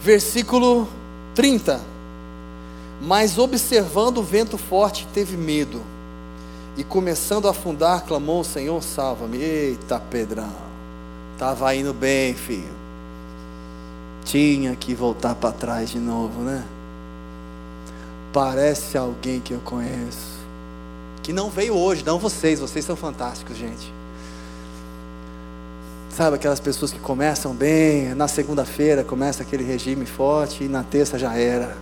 [0.00, 0.88] Versículo
[1.36, 1.78] 30.
[3.00, 5.82] Mas observando o vento forte, teve medo.
[6.78, 9.36] E começando a afundar, clamou: Senhor, salva-me.
[9.36, 10.50] Eita, Pedrão.
[11.34, 12.74] Estava indo bem, filho.
[14.24, 16.64] Tinha que voltar para trás de novo, né?
[18.32, 20.36] Parece alguém que eu conheço.
[21.22, 22.60] Que não veio hoje, não vocês.
[22.60, 23.95] Vocês são fantásticos, gente.
[26.16, 31.18] Sabe aquelas pessoas que começam bem, na segunda-feira começa aquele regime forte e na terça
[31.18, 31.76] já era.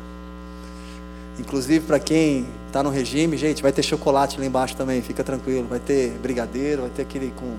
[1.38, 5.68] Inclusive para quem está no regime, gente, vai ter chocolate lá embaixo também, fica tranquilo.
[5.70, 7.54] Vai ter brigadeiro, vai ter aquele com,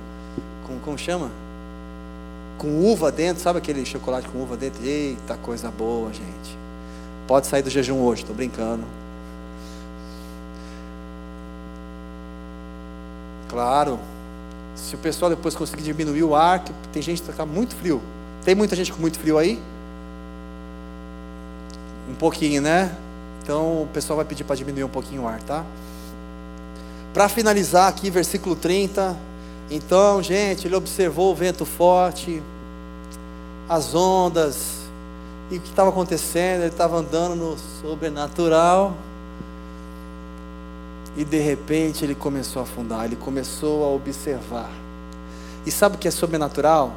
[0.67, 1.31] com como chama?
[2.57, 4.85] Com uva dentro, sabe aquele chocolate com uva dentro?
[4.85, 6.57] Eita, coisa boa, gente.
[7.25, 8.83] Pode sair do jejum hoje, estou brincando.
[13.47, 13.97] Claro,
[14.75, 18.01] se o pessoal depois conseguir diminuir o ar, que tem gente que está muito frio.
[18.43, 19.59] Tem muita gente com muito frio aí?
[22.09, 22.95] Um pouquinho, né?
[23.41, 25.63] Então o pessoal vai pedir para diminuir um pouquinho o ar, tá?
[27.13, 29.15] Para finalizar aqui, versículo 30.
[29.71, 32.43] Então, gente, ele observou o vento forte,
[33.67, 34.85] as ondas,
[35.49, 36.61] e o que estava acontecendo?
[36.61, 38.95] Ele estava andando no sobrenatural.
[41.15, 44.69] E de repente ele começou a afundar, ele começou a observar.
[45.65, 46.93] E sabe o que é sobrenatural?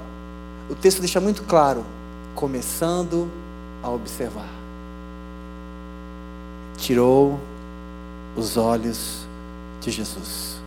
[0.69, 1.85] O texto deixa muito claro:
[2.35, 3.31] começando
[3.83, 4.49] a observar.
[6.77, 7.39] Tirou
[8.37, 9.27] os olhos
[9.81, 10.59] de Jesus.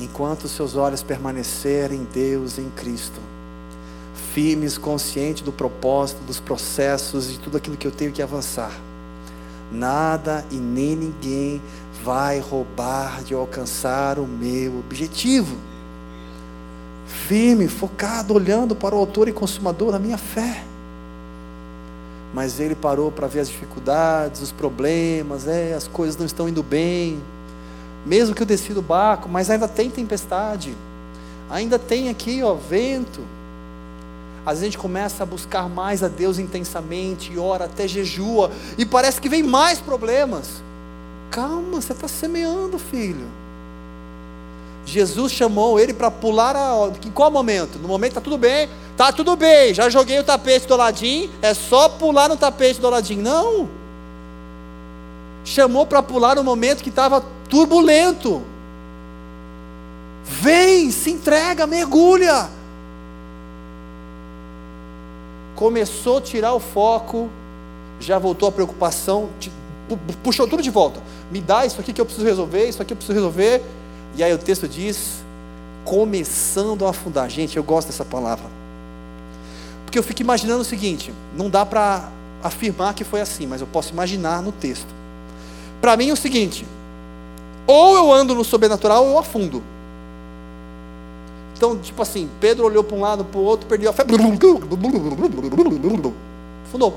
[0.00, 3.20] Enquanto seus olhos permanecerem em Deus, em Cristo,
[4.32, 8.72] firmes, conscientes do propósito, dos processos, de tudo aquilo que eu tenho que avançar,
[9.72, 11.60] nada e nem ninguém
[12.04, 15.56] vai roubar de alcançar o meu objetivo.
[17.06, 20.62] Firme, focado, olhando para o autor e consumador da minha fé.
[22.32, 26.62] Mas ele parou para ver as dificuldades, os problemas, é, as coisas não estão indo
[26.62, 27.20] bem.
[28.04, 30.76] Mesmo que eu desci do barco, mas ainda tem tempestade.
[31.50, 33.20] Ainda tem aqui, ó, vento.
[34.44, 38.50] Às vezes a gente começa a buscar mais a Deus intensamente, e ora até jejua,
[38.76, 40.62] e parece que vem mais problemas.
[41.38, 43.28] Calma, você está semeando, filho.
[44.84, 46.90] Jesus chamou ele para pular a.
[47.06, 47.78] Em qual momento?
[47.78, 51.54] No momento está tudo bem, tá tudo bem, já joguei o tapete do ladinho, é
[51.54, 53.22] só pular no tapete do ladinho.
[53.22, 53.68] Não.
[55.44, 58.42] Chamou para pular no momento que estava turbulento.
[60.24, 62.50] Vem, se entrega, mergulha.
[65.54, 67.30] Começou a tirar o foco,
[68.00, 69.28] já voltou a preocupação,
[70.24, 71.00] puxou tudo de volta.
[71.30, 73.62] Me dá isso aqui que eu preciso resolver, isso aqui eu preciso resolver.
[74.16, 75.22] E aí o texto diz:
[75.84, 77.28] começando a afundar.
[77.28, 78.46] Gente, eu gosto dessa palavra.
[79.84, 82.08] Porque eu fico imaginando o seguinte: não dá para
[82.42, 84.88] afirmar que foi assim, mas eu posso imaginar no texto.
[85.80, 86.66] Para mim é o seguinte:
[87.66, 89.62] ou eu ando no sobrenatural ou eu afundo.
[91.54, 94.04] Então, tipo assim, Pedro olhou para um lado, para o outro, perdeu a fé.
[96.64, 96.96] Afundou.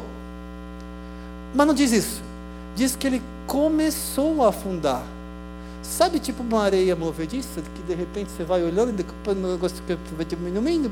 [1.54, 2.22] Mas não diz isso
[2.76, 3.22] diz que ele
[3.52, 5.04] começou a afundar.
[5.84, 9.76] Sabe, tipo uma areia movediça, que de repente você vai olhando e o negócio
[10.16, 10.89] vai diminuindo,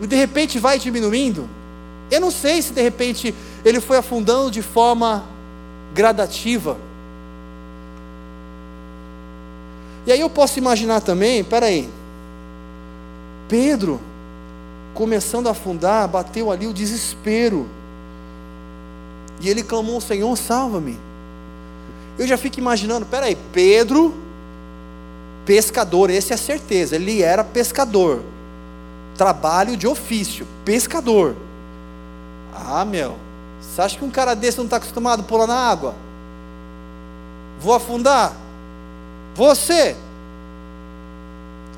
[0.00, 1.48] e de repente vai diminuindo.
[2.12, 3.34] Eu não sei se de repente
[3.64, 5.24] ele foi afundando de forma
[5.92, 6.78] gradativa.
[10.06, 11.90] E aí eu posso imaginar também, peraí,
[13.48, 14.00] Pedro,
[14.94, 17.79] começando a afundar, bateu ali o desespero.
[19.40, 20.98] E ele clamou: Senhor, salva-me.
[22.18, 24.14] Eu já fico imaginando: peraí, Pedro,
[25.46, 28.22] pescador, esse é certeza, ele era pescador,
[29.16, 31.34] trabalho de ofício, pescador.
[32.54, 33.16] Ah, meu,
[33.60, 35.94] você acha que um cara desse não está acostumado a pular na água?
[37.60, 38.34] Vou afundar?
[39.34, 39.96] Você?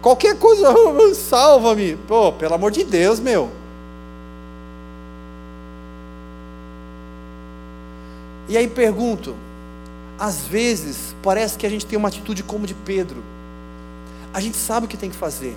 [0.01, 0.75] Qualquer coisa,
[1.15, 1.97] salva-me.
[2.09, 3.62] Pô, pelo amor de Deus, meu.
[8.53, 9.35] E aí pergunto:
[10.19, 13.25] às vezes parece que a gente tem uma atitude como de Pedro.
[14.35, 15.57] A gente sabe o que tem que fazer,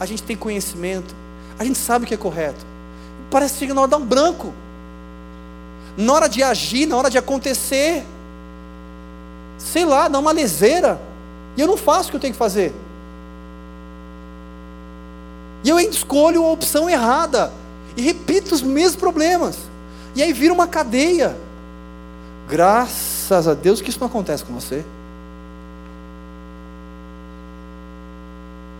[0.00, 1.14] a gente tem conhecimento,
[1.58, 2.64] a gente sabe o que é correto.
[3.30, 4.54] Parece que chega na hora de dar um branco,
[5.98, 8.06] na hora de agir, na hora de acontecer,
[9.58, 10.98] sei lá, dá uma leseira,
[11.58, 12.72] e eu não faço o que eu tenho que fazer.
[15.62, 17.52] E eu ainda escolho a opção errada,
[17.98, 19.58] e repito os mesmos problemas,
[20.14, 21.47] e aí vira uma cadeia.
[22.48, 24.82] Graças a Deus que isso não acontece com você.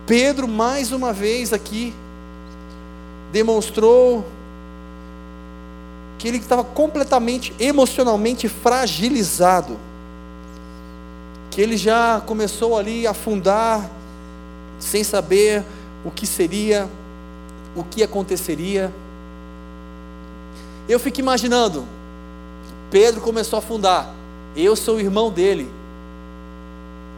[0.07, 1.93] Pedro, mais uma vez aqui,
[3.31, 4.25] demonstrou
[6.17, 9.77] que ele estava completamente emocionalmente fragilizado,
[11.51, 13.87] que ele já começou ali a afundar,
[14.79, 15.63] sem saber
[16.03, 16.89] o que seria,
[17.75, 18.91] o que aconteceria.
[20.89, 21.85] Eu fico imaginando,
[22.91, 24.13] Pedro começou a afundar.
[24.55, 25.71] Eu sou o irmão dele.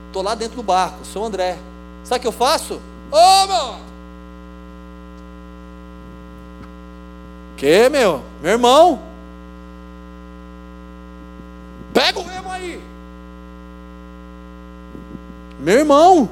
[0.08, 1.58] Estou lá dentro do barco, sou o André.
[2.04, 2.82] Sabe o que eu faço?
[3.12, 3.92] Ô, oh, meu!
[7.56, 8.22] Que, meu?
[8.42, 9.00] Meu irmão?
[11.94, 12.82] Pega o remo aí!
[15.60, 16.30] Meu irmão!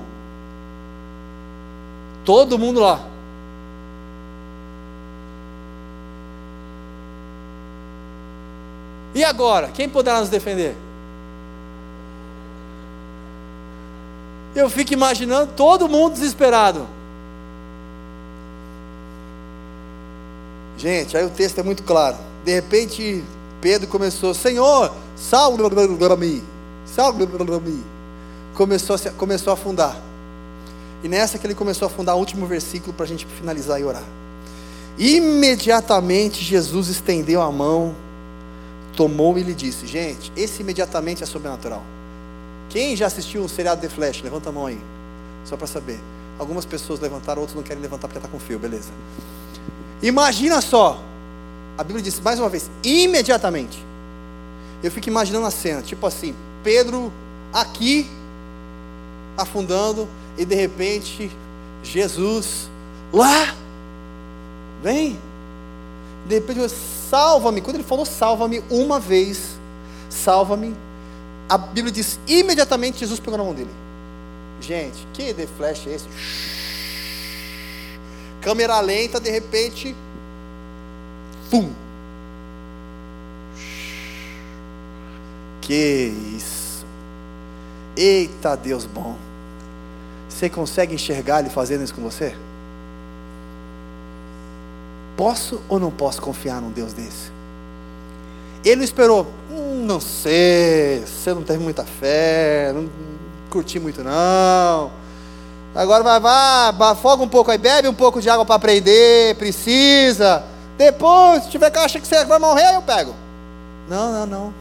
[2.25, 3.08] Todo mundo lá.
[9.13, 9.69] E agora?
[9.69, 10.75] Quem poderá nos defender?
[14.55, 16.87] Eu fico imaginando todo mundo desesperado.
[20.77, 22.17] Gente, aí o texto é muito claro.
[22.43, 23.23] De repente,
[23.61, 26.43] Pedro começou: Senhor, salva-me,
[26.85, 27.83] salva-me.
[28.55, 29.97] Começou, começou a afundar.
[31.03, 33.83] E nessa que ele começou a afundar o último versículo para a gente finalizar e
[33.83, 34.03] orar.
[34.97, 37.95] Imediatamente Jesus estendeu a mão,
[38.99, 41.81] tomou e lhe disse: Gente, esse imediatamente é sobrenatural.
[42.67, 44.21] Quem já assistiu um seriado The Flash?
[44.21, 44.77] Levanta a mão aí,
[45.45, 45.97] só para saber.
[46.37, 48.89] Algumas pessoas levantaram, outros não querem levantar porque está com fio, beleza.
[50.03, 51.01] Imagina só,
[51.77, 53.81] a Bíblia diz mais uma vez: imediatamente.
[54.83, 57.11] Eu fico imaginando a cena, tipo assim, Pedro
[57.53, 58.05] aqui,
[59.37, 61.31] afundando, e de repente,
[61.83, 62.69] Jesus
[63.13, 63.55] lá,
[64.83, 65.17] vem,
[66.29, 67.59] de repente, salva-me.
[67.59, 69.57] Quando ele falou salva-me uma vez,
[70.11, 70.75] salva-me,
[71.49, 73.71] a Bíblia diz imediatamente Jesus pegou na mão dele.
[74.61, 76.07] Gente, que de flash é esse?
[78.41, 79.95] Câmera lenta, de repente,
[81.49, 81.71] fum.
[85.61, 86.85] Que isso.
[87.97, 89.17] Eita Deus bom.
[90.29, 92.35] Você consegue enxergar Ele fazendo isso com você?
[95.19, 97.29] Posso ou não posso confiar num Deus desse?
[98.63, 102.89] Ele não esperou, hum, não sei, você não teve muita fé, não
[103.49, 104.89] curti muito não.
[105.75, 110.41] Agora vai, vai, afoga um pouco aí, bebe um pouco de água para aprender, precisa.
[110.77, 113.13] Depois, se tiver que acha que você vai morrer, eu pego.
[113.89, 114.53] Não, não, não.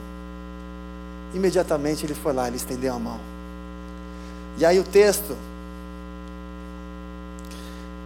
[1.32, 3.20] Imediatamente ele foi lá, ele estendeu a mão.
[4.58, 5.36] E aí o texto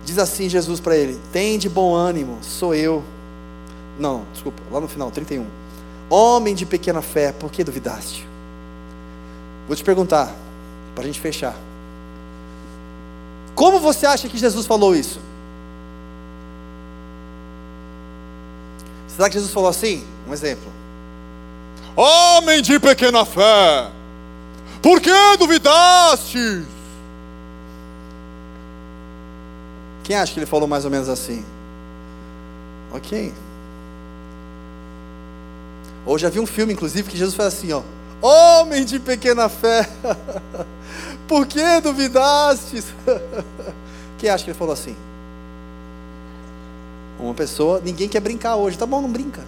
[0.04, 3.02] Diz assim Jesus para ele: Tem de bom ânimo, sou eu.
[3.98, 5.46] Não, desculpa, lá no final, 31.
[6.08, 8.26] Homem de pequena fé, por que duvidaste?
[9.66, 10.34] Vou te perguntar,
[10.94, 11.54] para a gente fechar.
[13.54, 15.20] Como você acha que Jesus falou isso?
[19.08, 20.04] Será que Jesus falou assim?
[20.26, 20.72] Um exemplo.
[21.94, 23.90] Homem de pequena fé,
[24.82, 26.64] por que duvidaste?
[30.02, 31.44] Quem acha que ele falou mais ou menos assim?
[32.92, 33.32] Ok.
[36.04, 37.82] Ou já vi um filme, inclusive, que Jesus faz assim, ó.
[38.20, 39.88] Homem de pequena fé,
[41.26, 42.86] por que duvidastes?
[44.18, 44.94] Quem acha que ele falou assim?
[47.18, 49.42] Uma pessoa, ninguém quer brincar hoje, tá bom, não brinca.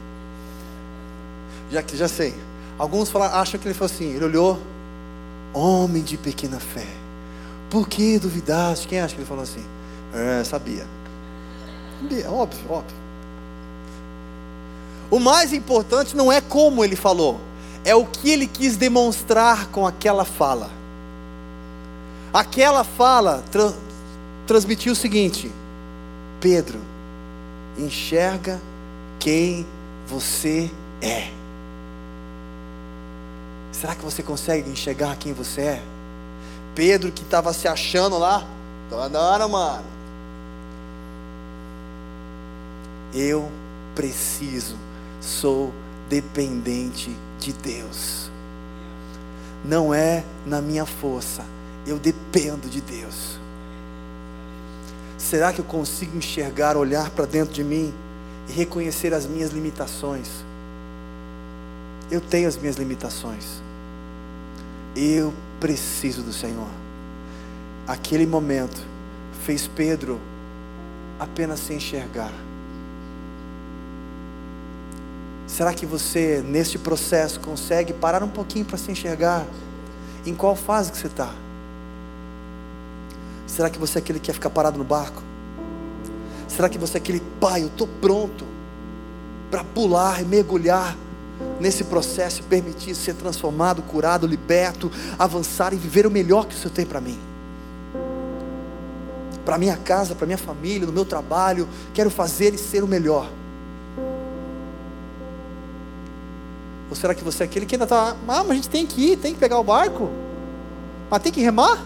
[1.71, 2.35] Já que já sei.
[2.79, 4.61] Alguns falam, acham que ele falou assim, ele olhou,
[5.53, 6.87] homem de pequena fé,
[7.71, 8.89] por que duvidaste?
[8.89, 9.65] Quem acha que ele falou assim?
[10.15, 10.87] É, sabia.
[12.01, 12.97] Sabia, óbvio, óbvio.
[15.11, 17.41] O mais importante não é como ele falou,
[17.85, 20.71] é o que ele quis demonstrar com aquela fala.
[22.33, 23.73] Aquela fala tra
[24.47, 25.51] transmitiu o seguinte:
[26.41, 26.81] Pedro,
[27.79, 28.61] enxerga
[29.19, 29.67] quem
[30.07, 31.31] você é.
[33.73, 35.83] Será que você consegue enxergar quem você é?
[36.75, 38.47] Pedro que estava se achando lá,
[38.89, 39.85] tô andando, mano.
[43.15, 43.49] Eu
[43.95, 44.77] preciso,
[45.21, 45.73] sou
[46.09, 48.31] dependente de Deus.
[49.65, 51.45] Não é na minha força,
[51.87, 53.39] eu dependo de Deus.
[55.17, 57.95] Será que eu consigo enxergar, olhar para dentro de mim
[58.49, 60.29] e reconhecer as minhas limitações?
[62.11, 63.63] Eu tenho as minhas limitações.
[64.95, 66.69] Eu preciso do Senhor.
[67.87, 68.81] Aquele momento
[69.45, 70.21] fez Pedro
[71.19, 72.33] apenas se enxergar.
[75.57, 79.47] Será que você, neste processo, consegue parar um pouquinho para se enxergar?
[80.27, 81.33] Em qual fase que você está?
[83.47, 85.23] Será que você é aquele que quer ficar parado no barco?
[86.49, 88.45] Será que você é aquele pai, eu estou pronto
[89.49, 90.97] para pular e mergulhar
[91.61, 96.59] nesse processo e permitir ser transformado, curado, liberto, avançar e viver o melhor que o
[96.59, 97.21] Senhor tem para mim?
[99.45, 103.31] Para minha casa, para minha família, no meu trabalho, quero fazer e ser o melhor.
[106.95, 109.11] Ou será que você é aquele que ainda está, ah, mas a gente tem que
[109.11, 110.09] ir, tem que pegar o barco,
[111.11, 111.85] mas tem que remar?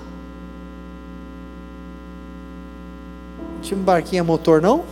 [3.63, 4.85] Tinha um barquinho a motor, não?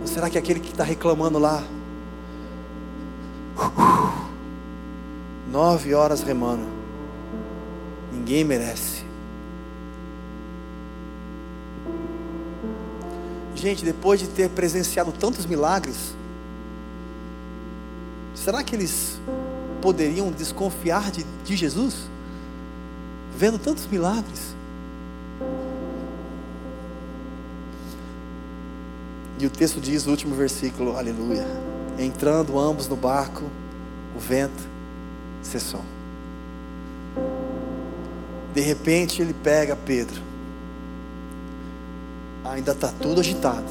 [0.00, 1.60] Ou será que é aquele que está reclamando lá?
[5.50, 6.68] Nove horas remando.
[8.12, 8.93] Ninguém merece.
[13.64, 16.14] Gente, depois de ter presenciado tantos milagres,
[18.34, 19.18] será que eles
[19.80, 22.10] poderiam desconfiar de, de Jesus?
[23.34, 24.54] Vendo tantos milagres.
[29.38, 31.46] E o texto diz, o último versículo, aleluia.
[31.98, 33.44] Entrando ambos no barco,
[34.14, 34.62] o vento
[35.42, 35.80] cessou.
[38.52, 40.33] De repente ele pega Pedro.
[42.54, 43.66] Ainda está tudo agitado.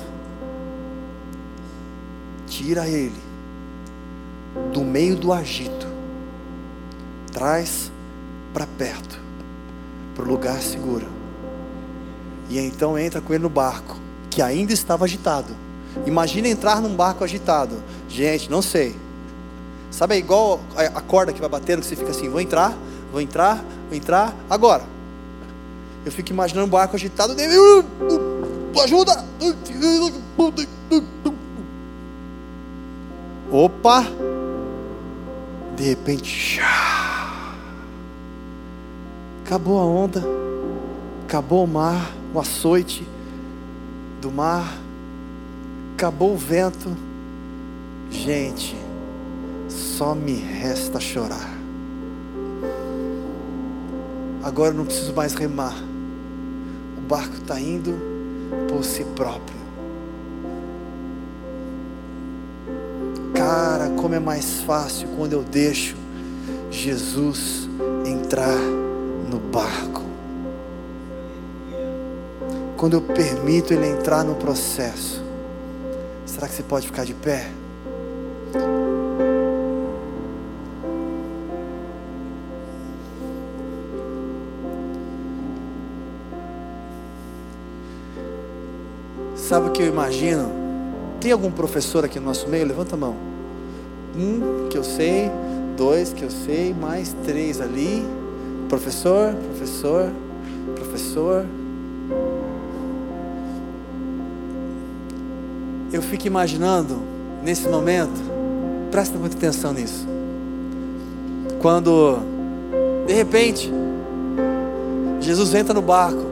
[2.46, 3.16] Tira ele
[4.74, 5.88] do meio do agito.
[7.32, 7.90] Traz
[8.54, 9.18] para perto,
[10.14, 11.08] para o lugar seguro.
[12.50, 13.96] E então entra com ele no barco,
[14.30, 15.56] que ainda estava agitado.
[16.06, 17.82] Imagina entrar num barco agitado.
[18.10, 18.94] Gente, não sei.
[19.90, 22.78] Sabe, é igual a corda que vai batendo, que você fica assim: vou entrar,
[23.14, 24.84] vou entrar, vou entrar, agora.
[26.06, 27.34] Eu fico imaginando um barco agitado.
[28.82, 29.24] Ajuda!
[33.52, 34.06] Opa!
[35.76, 36.60] De repente,
[39.44, 40.24] acabou a onda,
[41.24, 43.08] acabou o mar, o açoite
[44.22, 44.78] do mar,
[45.96, 46.96] acabou o vento.
[48.10, 48.76] Gente,
[49.70, 51.50] só me resta chorar.
[54.44, 55.76] Agora eu não preciso mais remar.
[56.98, 58.13] O barco está indo
[58.70, 59.58] por si próprio.
[63.34, 65.96] Cara, como é mais fácil quando eu deixo
[66.70, 67.70] Jesus
[68.06, 68.58] entrar
[69.30, 70.02] no barco.
[72.78, 75.24] Quando eu permito Ele entrar no processo.
[76.26, 77.50] Será que você pode ficar de pé?
[89.54, 90.50] Sabe o que eu imagino?
[91.22, 92.66] Tem algum professor aqui no nosso meio?
[92.66, 93.16] Levanta a mão.
[94.18, 95.30] Um que eu sei,
[95.78, 98.04] dois que eu sei, mais três ali.
[98.68, 100.10] Professor, professor,
[100.74, 101.46] professor.
[105.92, 106.98] Eu fico imaginando
[107.44, 108.20] nesse momento,
[108.90, 110.08] presta muita atenção nisso.
[111.62, 112.18] Quando
[113.06, 113.72] de repente
[115.20, 116.26] Jesus entra no barco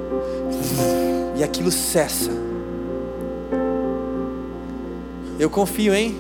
[1.38, 2.41] e aquilo cessa.
[5.42, 6.16] Eu confio, hein?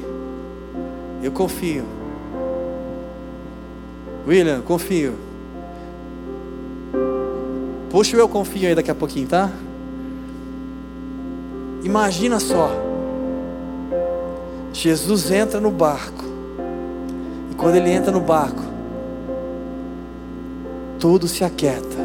[1.21, 1.85] Eu confio.
[4.27, 5.13] William, confio.
[7.91, 9.51] Puxa eu confio aí daqui a pouquinho, tá?
[11.83, 12.71] Imagina só.
[14.73, 16.25] Jesus entra no barco.
[17.51, 18.63] E quando ele entra no barco,
[20.99, 21.95] tudo se aquieta.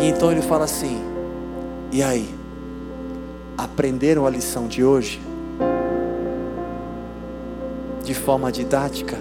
[0.00, 0.98] E então ele fala assim:
[1.92, 2.34] E aí?
[3.58, 5.28] Aprenderam a lição de hoje?
[8.10, 9.16] De forma didática,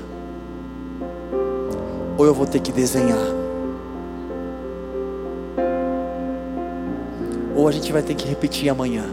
[2.17, 3.19] ou eu vou ter que desenhar,
[7.55, 9.05] ou a gente vai ter que repetir amanhã.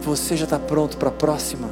[0.00, 1.68] Você já está pronto para a próxima?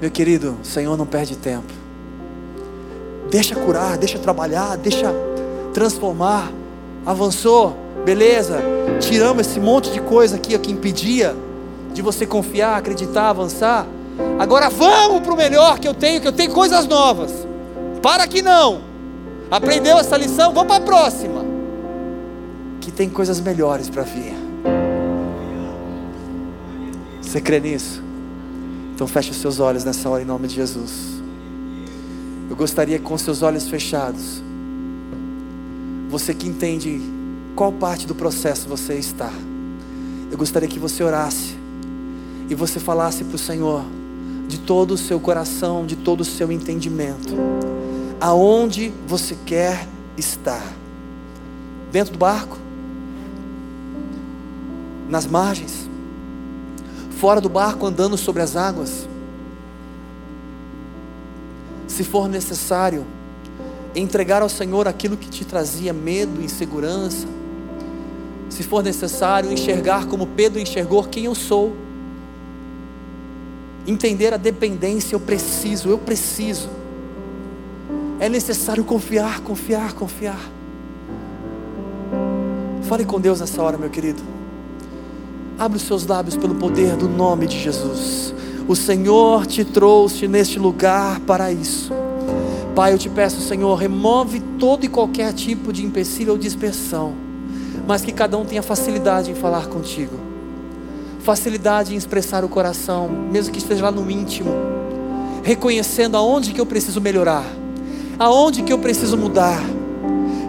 [0.00, 1.74] Meu querido, o Senhor não perde tempo.
[3.30, 5.12] Deixa curar, deixa trabalhar, deixa
[5.74, 6.50] transformar.
[7.04, 8.85] Avançou, beleza?
[9.00, 11.34] Tiramos esse monte de coisa aqui que impedia
[11.92, 13.86] de você confiar, acreditar, avançar.
[14.38, 17.32] Agora vamos para o melhor que eu tenho, que eu tenho coisas novas.
[18.02, 18.82] Para que não.
[19.50, 20.52] Aprendeu essa lição?
[20.52, 21.44] Vamos para a próxima.
[22.80, 24.34] Que tem coisas melhores para vir.
[27.20, 28.02] Você crê nisso?
[28.94, 31.16] Então feche os seus olhos nessa hora em nome de Jesus.
[32.48, 34.42] Eu gostaria que com seus olhos fechados,
[36.08, 37.00] você que entende
[37.56, 39.32] qual parte do processo você está.
[40.30, 41.56] Eu gostaria que você orasse
[42.50, 43.82] e você falasse para o Senhor
[44.46, 47.34] de todo o seu coração, de todo o seu entendimento,
[48.20, 49.88] aonde você quer
[50.18, 50.62] estar.
[51.90, 52.58] Dentro do barco?
[55.08, 55.88] Nas margens?
[57.18, 59.08] Fora do barco andando sobre as águas?
[61.88, 63.06] Se for necessário,
[63.94, 67.26] entregar ao Senhor aquilo que te trazia medo, insegurança,
[68.48, 71.74] se for necessário, enxergar como Pedro enxergou quem eu sou.
[73.86, 76.68] Entender a dependência, eu preciso, eu preciso.
[78.18, 80.40] É necessário confiar, confiar, confiar.
[82.82, 84.22] Fale com Deus nessa hora, meu querido.
[85.58, 88.34] Abre os seus lábios pelo poder do nome de Jesus.
[88.68, 91.92] O Senhor te trouxe neste lugar para isso.
[92.74, 97.25] Pai, eu te peço, Senhor, remove todo e qualquer tipo de empecilho ou dispersão
[97.86, 100.18] mas que cada um tenha facilidade em falar contigo,
[101.20, 104.50] facilidade em expressar o coração, mesmo que esteja lá no íntimo,
[105.42, 107.44] reconhecendo aonde que eu preciso melhorar,
[108.18, 109.60] aonde que eu preciso mudar,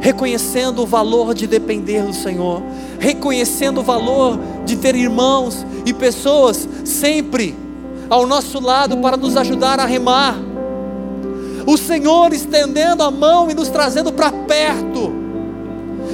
[0.02, 2.64] reconhecendo o valor de depender do Senhor,
[3.00, 7.56] reconhecendo o valor de ter irmãos e pessoas sempre
[8.10, 10.36] ao nosso lado para nos ajudar a remar.
[11.66, 15.17] O Senhor estendendo a mão e nos trazendo para perto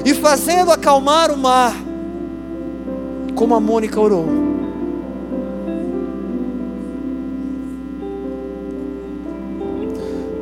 [0.06, 1.76] e fazendo acalmar o mar,
[3.36, 4.26] como a Mônica orou.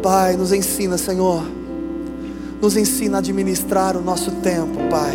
[0.01, 1.43] Pai, nos ensina, Senhor,
[2.59, 5.13] nos ensina a administrar o nosso tempo, Pai.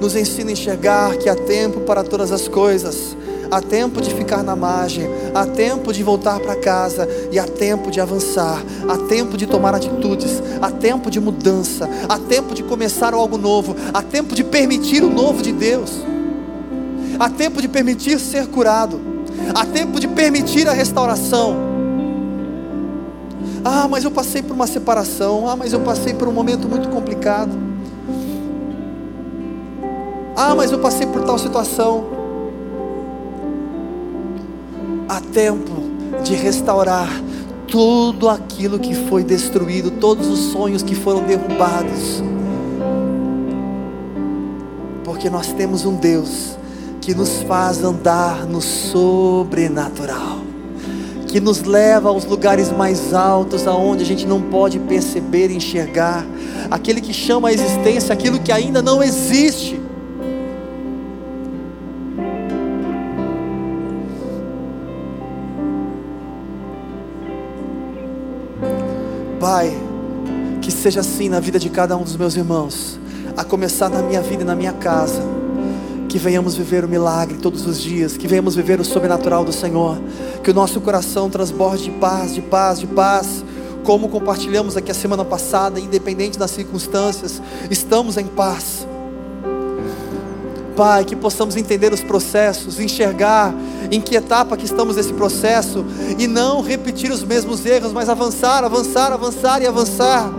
[0.00, 3.16] Nos ensina a enxergar que há tempo para todas as coisas
[3.50, 7.90] há tempo de ficar na margem, há tempo de voltar para casa e há tempo
[7.90, 13.14] de avançar, há tempo de tomar atitudes, há tempo de mudança, há tempo de começar
[13.14, 16.02] algo novo, há tempo de permitir o novo de Deus,
[17.18, 19.00] há tempo de permitir ser curado,
[19.54, 21.68] há tempo de permitir a restauração.
[23.64, 26.88] Ah, mas eu passei por uma separação, ah, mas eu passei por um momento muito
[26.88, 27.50] complicado.
[30.36, 32.17] Ah, mas eu passei por tal situação
[35.08, 35.72] há tempo
[36.22, 37.08] de restaurar
[37.66, 42.22] tudo aquilo que foi destruído, todos os sonhos que foram derrubados.
[45.04, 46.56] Porque nós temos um Deus
[47.00, 50.40] que nos faz andar no sobrenatural,
[51.26, 56.26] que nos leva aos lugares mais altos, aonde a gente não pode perceber enxergar,
[56.70, 59.87] aquele que chama a existência aquilo que ainda não existe.
[69.50, 69.72] Pai,
[70.60, 73.00] que seja assim na vida de cada um dos meus irmãos,
[73.34, 75.22] a começar na minha vida e na minha casa.
[76.06, 79.98] Que venhamos viver o milagre todos os dias, que venhamos viver o sobrenatural do Senhor,
[80.44, 83.42] que o nosso coração transborde de paz, de paz, de paz,
[83.84, 87.40] como compartilhamos aqui a semana passada, independente das circunstâncias,
[87.70, 88.86] estamos em paz.
[90.78, 93.52] Pai, que possamos entender os processos, enxergar
[93.90, 95.84] em que etapa que estamos nesse processo
[96.16, 100.30] e não repetir os mesmos erros, mas avançar, avançar, avançar e avançar.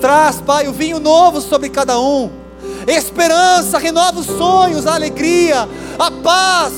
[0.00, 2.30] Traz, Pai, o vinho novo sobre cada um,
[2.86, 5.68] esperança, renova os sonhos, a alegria,
[5.98, 6.72] a paz.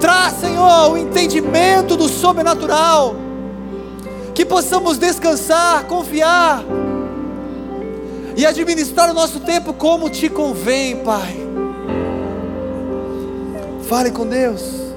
[0.00, 3.14] Traz, Senhor, o entendimento do sobrenatural,
[4.34, 6.64] que possamos descansar, confiar
[8.36, 11.36] e administrar o nosso tempo como te convém, Pai.
[13.88, 14.89] Fale com Deus.